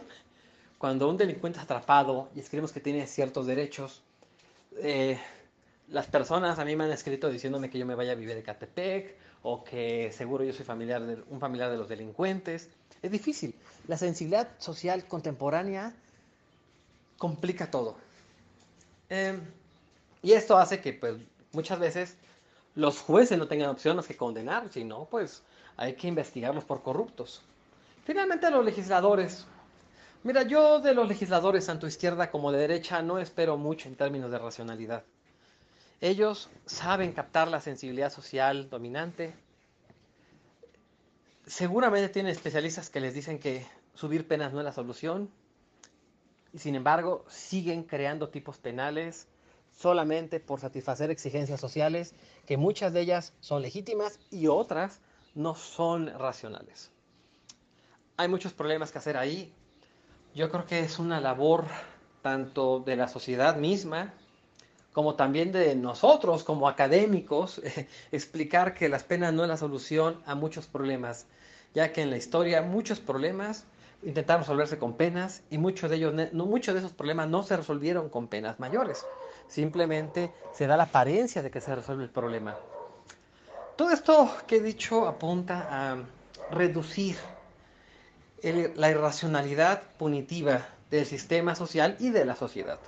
cuando 0.78 1.08
un 1.10 1.16
delincuente 1.16 1.58
es 1.58 1.64
atrapado 1.64 2.30
y 2.34 2.40
escribimos 2.40 2.72
que 2.72 2.80
tiene 2.80 3.06
ciertos 3.06 3.46
derechos, 3.46 4.02
eh, 4.80 5.18
las 5.88 6.06
personas 6.06 6.58
a 6.58 6.64
mí 6.64 6.76
me 6.76 6.84
han 6.84 6.92
escrito 6.92 7.30
diciéndome 7.30 7.68
que 7.68 7.78
yo 7.78 7.86
me 7.86 7.94
vaya 7.94 8.12
a 8.12 8.14
vivir 8.14 8.36
a 8.36 8.38
Ecatepec 8.38 9.16
o 9.42 9.64
que 9.64 10.12
seguro 10.12 10.44
yo 10.44 10.52
soy 10.52 10.64
familiar 10.64 11.04
de, 11.04 11.22
un 11.28 11.40
familiar 11.40 11.70
de 11.70 11.76
los 11.76 11.88
delincuentes. 11.88 12.68
Es 13.02 13.10
difícil. 13.10 13.54
La 13.86 13.96
sensibilidad 13.96 14.48
social 14.58 15.06
contemporánea 15.06 15.94
complica 17.18 17.70
todo. 17.70 17.96
Em, 19.08 19.40
y 20.22 20.32
esto 20.32 20.56
hace 20.56 20.80
que 20.80 20.92
pues, 20.92 21.16
muchas 21.52 21.78
veces 21.78 22.16
los 22.74 23.00
jueces 23.00 23.38
no 23.38 23.48
tengan 23.48 23.70
opción 23.70 23.96
más 23.96 24.06
que 24.06 24.16
condenar, 24.16 24.70
sino 24.70 25.06
pues 25.06 25.42
hay 25.76 25.94
que 25.94 26.08
investigarlos 26.08 26.64
por 26.64 26.82
corruptos. 26.82 27.42
Finalmente 28.04 28.50
los 28.50 28.64
legisladores. 28.64 29.46
Mira, 30.22 30.42
yo 30.42 30.80
de 30.80 30.94
los 30.94 31.06
legisladores, 31.08 31.66
tanto 31.66 31.86
izquierda 31.86 32.30
como 32.30 32.50
de 32.50 32.58
derecha, 32.58 33.02
no 33.02 33.18
espero 33.18 33.56
mucho 33.56 33.88
en 33.88 33.96
términos 33.96 34.30
de 34.30 34.38
racionalidad. 34.38 35.04
Ellos 36.00 36.48
saben 36.66 37.12
captar 37.12 37.48
la 37.48 37.60
sensibilidad 37.60 38.12
social 38.12 38.70
dominante. 38.70 39.34
Seguramente 41.46 42.08
tienen 42.08 42.32
especialistas 42.32 42.90
que 42.90 43.00
les 43.00 43.14
dicen 43.14 43.38
que 43.38 43.66
subir 43.94 44.26
penas 44.26 44.52
no 44.52 44.60
es 44.60 44.64
la 44.64 44.72
solución. 44.72 45.30
Y 46.52 46.58
sin 46.58 46.74
embargo, 46.74 47.24
siguen 47.28 47.82
creando 47.82 48.28
tipos 48.28 48.58
penales 48.58 49.26
solamente 49.78 50.40
por 50.40 50.60
satisfacer 50.60 51.10
exigencias 51.10 51.60
sociales, 51.60 52.14
que 52.46 52.56
muchas 52.56 52.92
de 52.92 53.02
ellas 53.02 53.32
son 53.40 53.62
legítimas 53.62 54.18
y 54.30 54.48
otras 54.48 55.00
no 55.34 55.54
son 55.54 56.08
racionales. 56.18 56.90
Hay 58.16 58.28
muchos 58.28 58.52
problemas 58.52 58.90
que 58.90 58.98
hacer 58.98 59.16
ahí. 59.16 59.52
Yo 60.34 60.50
creo 60.50 60.66
que 60.66 60.80
es 60.80 60.98
una 60.98 61.20
labor 61.20 61.66
tanto 62.22 62.80
de 62.80 62.96
la 62.96 63.06
sociedad 63.06 63.56
misma, 63.56 64.12
como 64.92 65.14
también 65.14 65.52
de 65.52 65.76
nosotros 65.76 66.42
como 66.42 66.68
académicos, 66.68 67.62
explicar 68.10 68.74
que 68.74 68.88
las 68.88 69.04
penas 69.04 69.32
no 69.32 69.44
es 69.44 69.48
la 69.48 69.56
solución 69.56 70.20
a 70.26 70.34
muchos 70.34 70.66
problemas, 70.66 71.26
ya 71.74 71.92
que 71.92 72.02
en 72.02 72.10
la 72.10 72.16
historia 72.16 72.62
muchos 72.62 72.98
problemas 72.98 73.64
intentaron 74.02 74.42
resolverse 74.42 74.78
con 74.78 74.94
penas 74.94 75.42
y 75.50 75.58
muchos 75.58 75.90
de 75.90 75.96
ellos, 75.96 76.14
muchos 76.32 76.74
de 76.74 76.80
esos 76.80 76.92
problemas 76.92 77.28
no 77.28 77.42
se 77.42 77.56
resolvieron 77.56 78.08
con 78.08 78.28
penas 78.28 78.60
mayores. 78.60 79.04
Simplemente 79.48 80.32
se 80.52 80.66
da 80.66 80.76
la 80.76 80.84
apariencia 80.84 81.42
de 81.42 81.50
que 81.50 81.60
se 81.60 81.74
resuelve 81.74 82.04
el 82.04 82.10
problema. 82.10 82.56
Todo 83.76 83.90
esto 83.90 84.30
que 84.46 84.56
he 84.56 84.60
dicho 84.60 85.06
apunta 85.06 85.68
a 85.70 85.96
reducir 86.50 87.16
la 88.42 88.90
irracionalidad 88.90 89.82
punitiva 89.98 90.66
del 90.90 91.06
sistema 91.06 91.54
social 91.54 91.96
y 91.98 92.10
de 92.10 92.24
la 92.24 92.36
sociedad. 92.36 92.78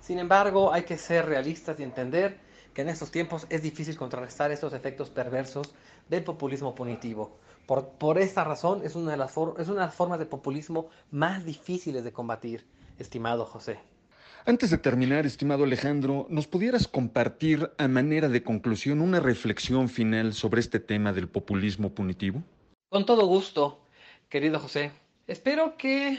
Sin 0.00 0.18
embargo, 0.18 0.72
hay 0.72 0.82
que 0.82 0.98
ser 0.98 1.26
realistas 1.26 1.78
y 1.78 1.82
entender 1.82 2.38
que 2.74 2.82
en 2.82 2.88
estos 2.88 3.10
tiempos 3.10 3.46
es 3.50 3.62
difícil 3.62 3.96
contrarrestar 3.96 4.50
estos 4.50 4.72
efectos 4.72 5.10
perversos 5.10 5.72
del 6.08 6.24
populismo 6.24 6.74
punitivo. 6.74 7.36
Por, 7.72 7.88
por 7.88 8.18
esta 8.18 8.44
razón 8.44 8.82
es 8.84 8.96
una, 8.96 9.12
de 9.12 9.16
las 9.16 9.30
es 9.30 9.36
una 9.38 9.56
de 9.56 9.86
las 9.86 9.94
formas 9.94 10.18
de 10.18 10.26
populismo 10.26 10.90
más 11.10 11.46
difíciles 11.46 12.04
de 12.04 12.12
combatir, 12.12 12.66
estimado 12.98 13.46
José. 13.46 13.78
Antes 14.44 14.68
de 14.68 14.76
terminar, 14.76 15.24
estimado 15.24 15.64
Alejandro, 15.64 16.26
¿nos 16.28 16.46
pudieras 16.46 16.86
compartir 16.86 17.70
a 17.78 17.88
manera 17.88 18.28
de 18.28 18.42
conclusión 18.42 19.00
una 19.00 19.20
reflexión 19.20 19.88
final 19.88 20.34
sobre 20.34 20.60
este 20.60 20.80
tema 20.80 21.14
del 21.14 21.30
populismo 21.30 21.94
punitivo? 21.94 22.42
Con 22.90 23.06
todo 23.06 23.24
gusto, 23.24 23.80
querido 24.28 24.60
José. 24.60 24.92
Espero 25.26 25.78
que 25.78 26.18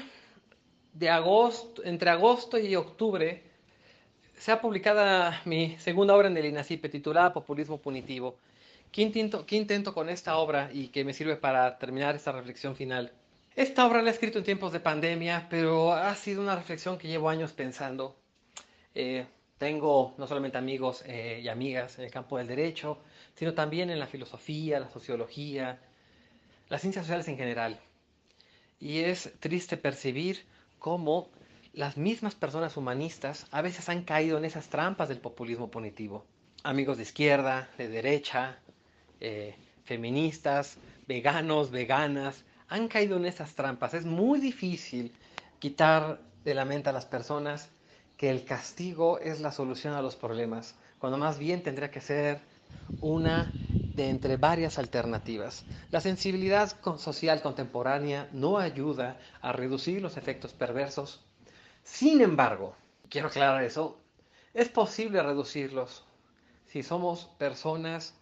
de 0.93 1.09
agosto, 1.11 1.83
entre 1.83 2.09
agosto 2.09 2.57
y 2.57 2.75
octubre 2.75 3.43
sea 4.39 4.59
publicada 4.59 5.39
mi 5.45 5.77
segunda 5.77 6.15
obra 6.15 6.29
en 6.29 6.37
el 6.37 6.45
INACIPE 6.45 6.89
titulada 6.89 7.31
Populismo 7.31 7.77
Punitivo. 7.77 8.39
¿Qué 8.93 9.01
intento, 9.01 9.47
¿Qué 9.47 9.56
intento 9.56 9.91
con 9.95 10.08
esta 10.08 10.38
obra 10.38 10.69
y 10.71 10.89
que 10.89 11.03
me 11.03 11.15
sirve 11.15 11.36
para 11.36 11.79
terminar 11.79 12.15
esta 12.15 12.32
reflexión 12.32 12.75
final? 12.75 13.12
Esta 13.56 13.88
obra 13.88 14.03
la 14.03 14.12
he 14.12 14.13
escrito 14.13 14.38
en 14.38 14.43
tiempos 14.43 14.71
de 14.71 14.79
pandemia, 14.79 15.47
pero 15.49 15.93
ha 15.93 16.13
sido 16.13 16.43
una 16.43 16.56
reflexión 16.56 16.99
que 16.99 17.08
llevo 17.08 17.27
años 17.27 17.53
pensando. 17.53 18.15
Eh, 18.93 19.25
tengo 19.58 20.13
no 20.19 20.27
solamente 20.27 20.60
amigos 20.60 21.03
eh, 21.08 21.41
y 21.43 21.47
amigas 21.47 21.97
en 21.97 22.06
el 22.06 22.12
campo 22.12 22.38
del 22.38 22.45
derecho, 22.45 22.99
sino 23.34 23.56
también 23.56 23.89
en 23.89 23.99
la 23.99 24.06
filosofía, 24.06 24.79
la 24.79 24.91
sociología, 24.91 25.82
las 26.69 26.82
ciencias 26.82 27.06
sociales 27.06 27.27
en 27.27 27.38
general. 27.38 27.79
Y 28.79 28.99
es 28.99 29.34
triste 29.39 29.75
percibir 29.75 30.45
cómo 30.77 31.32
las 31.73 31.97
mismas 31.97 32.36
personas 32.36 32.77
humanistas 32.77 33.47
a 33.49 33.63
veces 33.63 33.89
han 33.89 34.03
caído 34.03 34.38
en 34.38 34.45
esas 34.45 34.69
trampas 34.69 35.10
del 35.10 35.17
populismo 35.17 35.71
punitivo. 35.71 36.27
Amigos 36.62 36.97
de 36.97 37.03
izquierda, 37.03 37.71
de 37.79 37.88
derecha, 37.88 38.60
eh, 39.23 39.55
feministas, 39.86 40.77
veganos, 41.07 41.71
veganas, 41.71 42.43
han 42.67 42.88
caído 42.88 43.17
en 43.17 43.25
esas 43.25 43.55
trampas. 43.55 43.93
Es 43.93 44.05
muy 44.05 44.39
difícil 44.39 45.12
quitar 45.59 46.19
de 46.43 46.53
la 46.53 46.65
mente 46.65 46.89
a 46.89 46.93
las 46.93 47.05
personas 47.05 47.69
que 48.17 48.29
el 48.29 48.43
castigo 48.45 49.19
es 49.19 49.39
la 49.39 49.51
solución 49.51 49.93
a 49.93 50.01
los 50.01 50.15
problemas, 50.15 50.75
cuando 50.99 51.17
más 51.17 51.39
bien 51.39 51.63
tendría 51.63 51.89
que 51.89 52.01
ser 52.01 52.41
una 52.99 53.51
de 53.95 54.09
entre 54.09 54.38
varias 54.38 54.77
alternativas. 54.77 55.65
La 55.91 56.01
sensibilidad 56.01 56.75
social 56.97 57.41
contemporánea 57.41 58.27
no 58.31 58.57
ayuda 58.57 59.17
a 59.41 59.51
reducir 59.51 60.01
los 60.01 60.17
efectos 60.17 60.53
perversos. 60.53 61.21
Sin 61.83 62.21
embargo, 62.21 62.75
quiero 63.09 63.27
aclarar 63.27 63.63
eso, 63.63 63.99
es 64.53 64.69
posible 64.69 65.21
reducirlos 65.23 66.03
si 66.65 66.83
somos 66.83 67.25
personas 67.38 68.15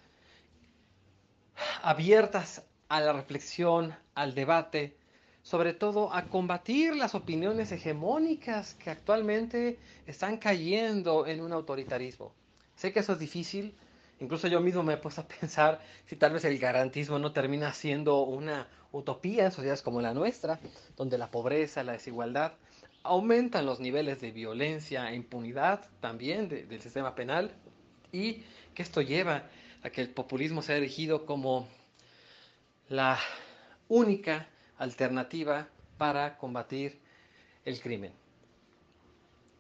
abiertas 1.82 2.64
a 2.90 3.02
la 3.02 3.14
reflexión, 3.14 3.96
al 4.16 4.36
debate, 4.36 4.98
sobre 5.42 5.74
todo 5.74 6.14
a 6.14 6.26
combatir 6.26 6.96
las 6.96 7.16
opiniones 7.16 7.72
hegemónicas 7.72 8.76
que 8.76 8.90
actualmente 8.90 9.80
están 10.06 10.38
cayendo 10.38 11.26
en 11.26 11.42
un 11.42 11.52
autoritarismo. 11.54 12.34
Sé 12.76 12.94
que 12.94 13.00
eso 13.00 13.14
es 13.14 13.20
difícil, 13.20 13.76
incluso 14.20 14.48
yo 14.48 14.62
mismo 14.62 14.84
me 14.84 14.94
he 14.94 14.98
puesto 14.98 15.22
a 15.22 15.28
pensar 15.40 15.82
si 16.06 16.16
tal 16.16 16.34
vez 16.34 16.46
el 16.46 16.60
garantismo 16.60 17.18
no 17.20 17.32
termina 17.32 17.74
siendo 17.74 18.24
una 18.24 18.68
utopía 18.92 19.46
en 19.46 19.52
sociedades 19.52 19.82
como 19.82 20.02
la 20.02 20.14
nuestra, 20.14 20.60
donde 20.96 21.18
la 21.18 21.32
pobreza, 21.32 21.84
la 21.84 21.94
desigualdad 21.94 22.54
aumentan 23.04 23.66
los 23.66 23.80
niveles 23.80 24.22
de 24.22 24.32
violencia 24.32 25.10
e 25.10 25.16
impunidad 25.16 25.90
también 26.00 26.50
del 26.50 26.82
sistema 26.82 27.16
penal 27.16 27.52
y 28.12 28.44
que 28.76 28.84
esto 28.84 29.02
lleva 29.02 29.44
a 29.84 29.90
que 29.90 30.02
el 30.02 30.10
populismo 30.10 30.62
sea 30.62 30.78
erigido 30.78 31.26
como 31.26 31.68
la 32.90 33.20
única 33.88 34.48
alternativa 34.78 35.68
para 35.98 36.38
combatir 36.38 37.00
el 37.66 37.80
crimen. 37.80 38.14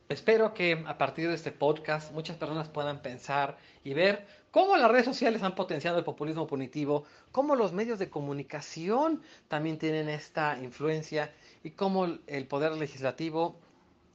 Espero 0.09 0.53
que 0.53 0.83
a 0.87 0.97
partir 0.97 1.29
de 1.29 1.35
este 1.35 1.53
podcast 1.53 2.11
muchas 2.11 2.35
personas 2.35 2.67
puedan 2.67 3.01
pensar 3.01 3.57
y 3.83 3.93
ver 3.93 4.27
cómo 4.51 4.75
las 4.75 4.91
redes 4.91 5.05
sociales 5.05 5.41
han 5.41 5.55
potenciado 5.55 5.97
el 5.97 6.03
populismo 6.03 6.47
punitivo, 6.47 7.05
cómo 7.31 7.55
los 7.55 7.71
medios 7.71 7.97
de 7.97 8.09
comunicación 8.09 9.21
también 9.47 9.77
tienen 9.77 10.09
esta 10.09 10.57
influencia 10.61 11.33
y 11.63 11.71
cómo 11.71 12.05
el 12.27 12.47
poder 12.47 12.73
legislativo, 12.73 13.55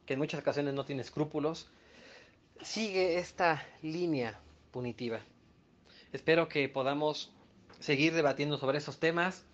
que 0.04 0.12
en 0.12 0.18
muchas 0.18 0.40
ocasiones 0.40 0.74
no 0.74 0.84
tiene 0.84 1.00
escrúpulos, 1.00 1.70
sigue 2.60 3.18
esta 3.18 3.66
línea 3.80 4.38
punitiva. 4.72 5.20
Espero 6.16 6.48
que 6.48 6.66
podamos 6.70 7.30
seguir 7.78 8.14
debatiendo 8.14 8.56
sobre 8.56 8.78
esos 8.78 8.98
temas 8.98 9.44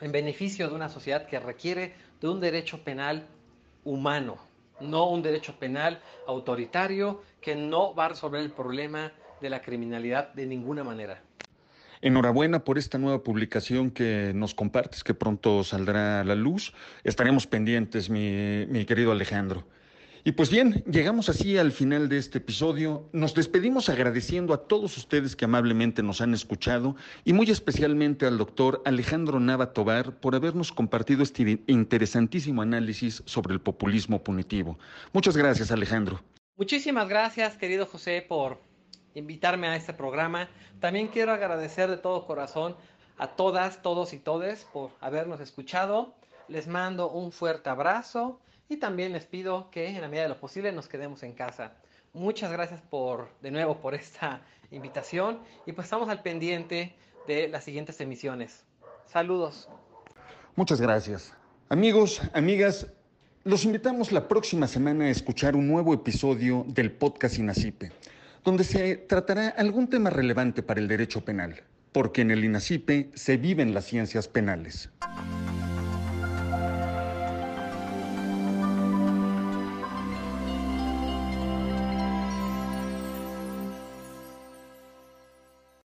en 0.00 0.12
beneficio 0.12 0.68
de 0.68 0.74
una 0.76 0.88
sociedad 0.88 1.26
que 1.26 1.40
requiere 1.40 1.94
de 2.20 2.28
un 2.28 2.38
derecho 2.38 2.84
penal 2.84 3.26
humano, 3.82 4.38
no 4.80 5.10
un 5.10 5.20
derecho 5.20 5.58
penal 5.58 6.00
autoritario 6.28 7.24
que 7.40 7.56
no 7.56 7.92
va 7.92 8.04
a 8.04 8.10
resolver 8.10 8.40
el 8.40 8.52
problema 8.52 9.10
de 9.40 9.50
la 9.50 9.60
criminalidad 9.60 10.32
de 10.32 10.46
ninguna 10.46 10.84
manera. 10.84 11.20
Enhorabuena 12.02 12.62
por 12.62 12.78
esta 12.78 12.98
nueva 12.98 13.24
publicación 13.24 13.90
que 13.90 14.30
nos 14.36 14.54
compartes, 14.54 15.02
que 15.02 15.12
pronto 15.12 15.64
saldrá 15.64 16.20
a 16.20 16.24
la 16.24 16.36
luz. 16.36 16.72
Estaremos 17.02 17.48
pendientes, 17.48 18.10
mi, 18.10 18.84
querido 18.86 19.10
Alejandro. 19.10 19.64
Y 20.28 20.32
pues 20.32 20.50
bien, 20.50 20.84
llegamos 20.84 21.30
así 21.30 21.56
al 21.56 21.72
final 21.72 22.10
de 22.10 22.18
este 22.18 22.36
episodio. 22.36 23.08
Nos 23.14 23.32
despedimos 23.32 23.88
agradeciendo 23.88 24.52
a 24.52 24.68
todos 24.68 24.98
ustedes 24.98 25.34
que 25.34 25.46
amablemente 25.46 26.02
nos 26.02 26.20
han 26.20 26.34
escuchado 26.34 26.96
y 27.24 27.32
muy 27.32 27.50
especialmente 27.50 28.26
al 28.26 28.36
doctor 28.36 28.82
Alejandro 28.84 29.40
Nava 29.40 29.72
Tobar 29.72 30.20
por 30.20 30.34
habernos 30.34 30.70
compartido 30.70 31.22
este 31.22 31.62
interesantísimo 31.66 32.60
análisis 32.60 33.22
sobre 33.24 33.54
el 33.54 33.62
populismo 33.62 34.22
punitivo. 34.22 34.78
Muchas 35.14 35.34
gracias, 35.34 35.70
Alejandro. 35.70 36.20
Muchísimas 36.58 37.08
gracias, 37.08 37.56
querido 37.56 37.86
José, 37.86 38.20
por 38.20 38.60
invitarme 39.14 39.68
a 39.68 39.76
este 39.76 39.94
programa. 39.94 40.50
También 40.78 41.08
quiero 41.08 41.32
agradecer 41.32 41.88
de 41.88 41.96
todo 41.96 42.26
corazón 42.26 42.76
a 43.16 43.28
todas, 43.28 43.80
todos 43.80 44.12
y 44.12 44.18
todes 44.18 44.66
por 44.74 44.90
habernos 45.00 45.40
escuchado. 45.40 46.12
Les 46.48 46.68
mando 46.68 47.10
un 47.10 47.32
fuerte 47.32 47.70
abrazo 47.70 48.38
y 48.68 48.76
también 48.76 49.12
les 49.12 49.24
pido 49.24 49.70
que 49.70 49.88
en 49.88 50.00
la 50.00 50.08
medida 50.08 50.24
de 50.24 50.28
lo 50.28 50.40
posible 50.40 50.72
nos 50.72 50.88
quedemos 50.88 51.22
en 51.22 51.32
casa. 51.32 51.72
Muchas 52.12 52.52
gracias 52.52 52.80
por, 52.90 53.28
de 53.40 53.50
nuevo, 53.50 53.80
por 53.80 53.94
esta 53.94 54.42
invitación 54.70 55.40
y 55.66 55.72
pues 55.72 55.86
estamos 55.86 56.08
al 56.08 56.22
pendiente 56.22 56.94
de 57.26 57.48
las 57.48 57.64
siguientes 57.64 58.00
emisiones. 58.00 58.64
Saludos. 59.06 59.68
Muchas 60.56 60.80
gracias. 60.80 61.32
Amigos, 61.68 62.20
amigas, 62.32 62.86
los 63.44 63.64
invitamos 63.64 64.12
la 64.12 64.28
próxima 64.28 64.66
semana 64.66 65.04
a 65.04 65.10
escuchar 65.10 65.54
un 65.54 65.68
nuevo 65.68 65.94
episodio 65.94 66.64
del 66.68 66.92
podcast 66.92 67.38
INACIPE, 67.38 67.92
donde 68.44 68.64
se 68.64 68.96
tratará 68.96 69.48
algún 69.48 69.88
tema 69.88 70.10
relevante 70.10 70.62
para 70.62 70.80
el 70.80 70.88
derecho 70.88 71.24
penal, 71.24 71.62
porque 71.92 72.22
en 72.22 72.30
el 72.30 72.44
INACIPE 72.44 73.10
se 73.14 73.36
viven 73.36 73.72
las 73.72 73.84
ciencias 73.84 74.28
penales. 74.28 74.90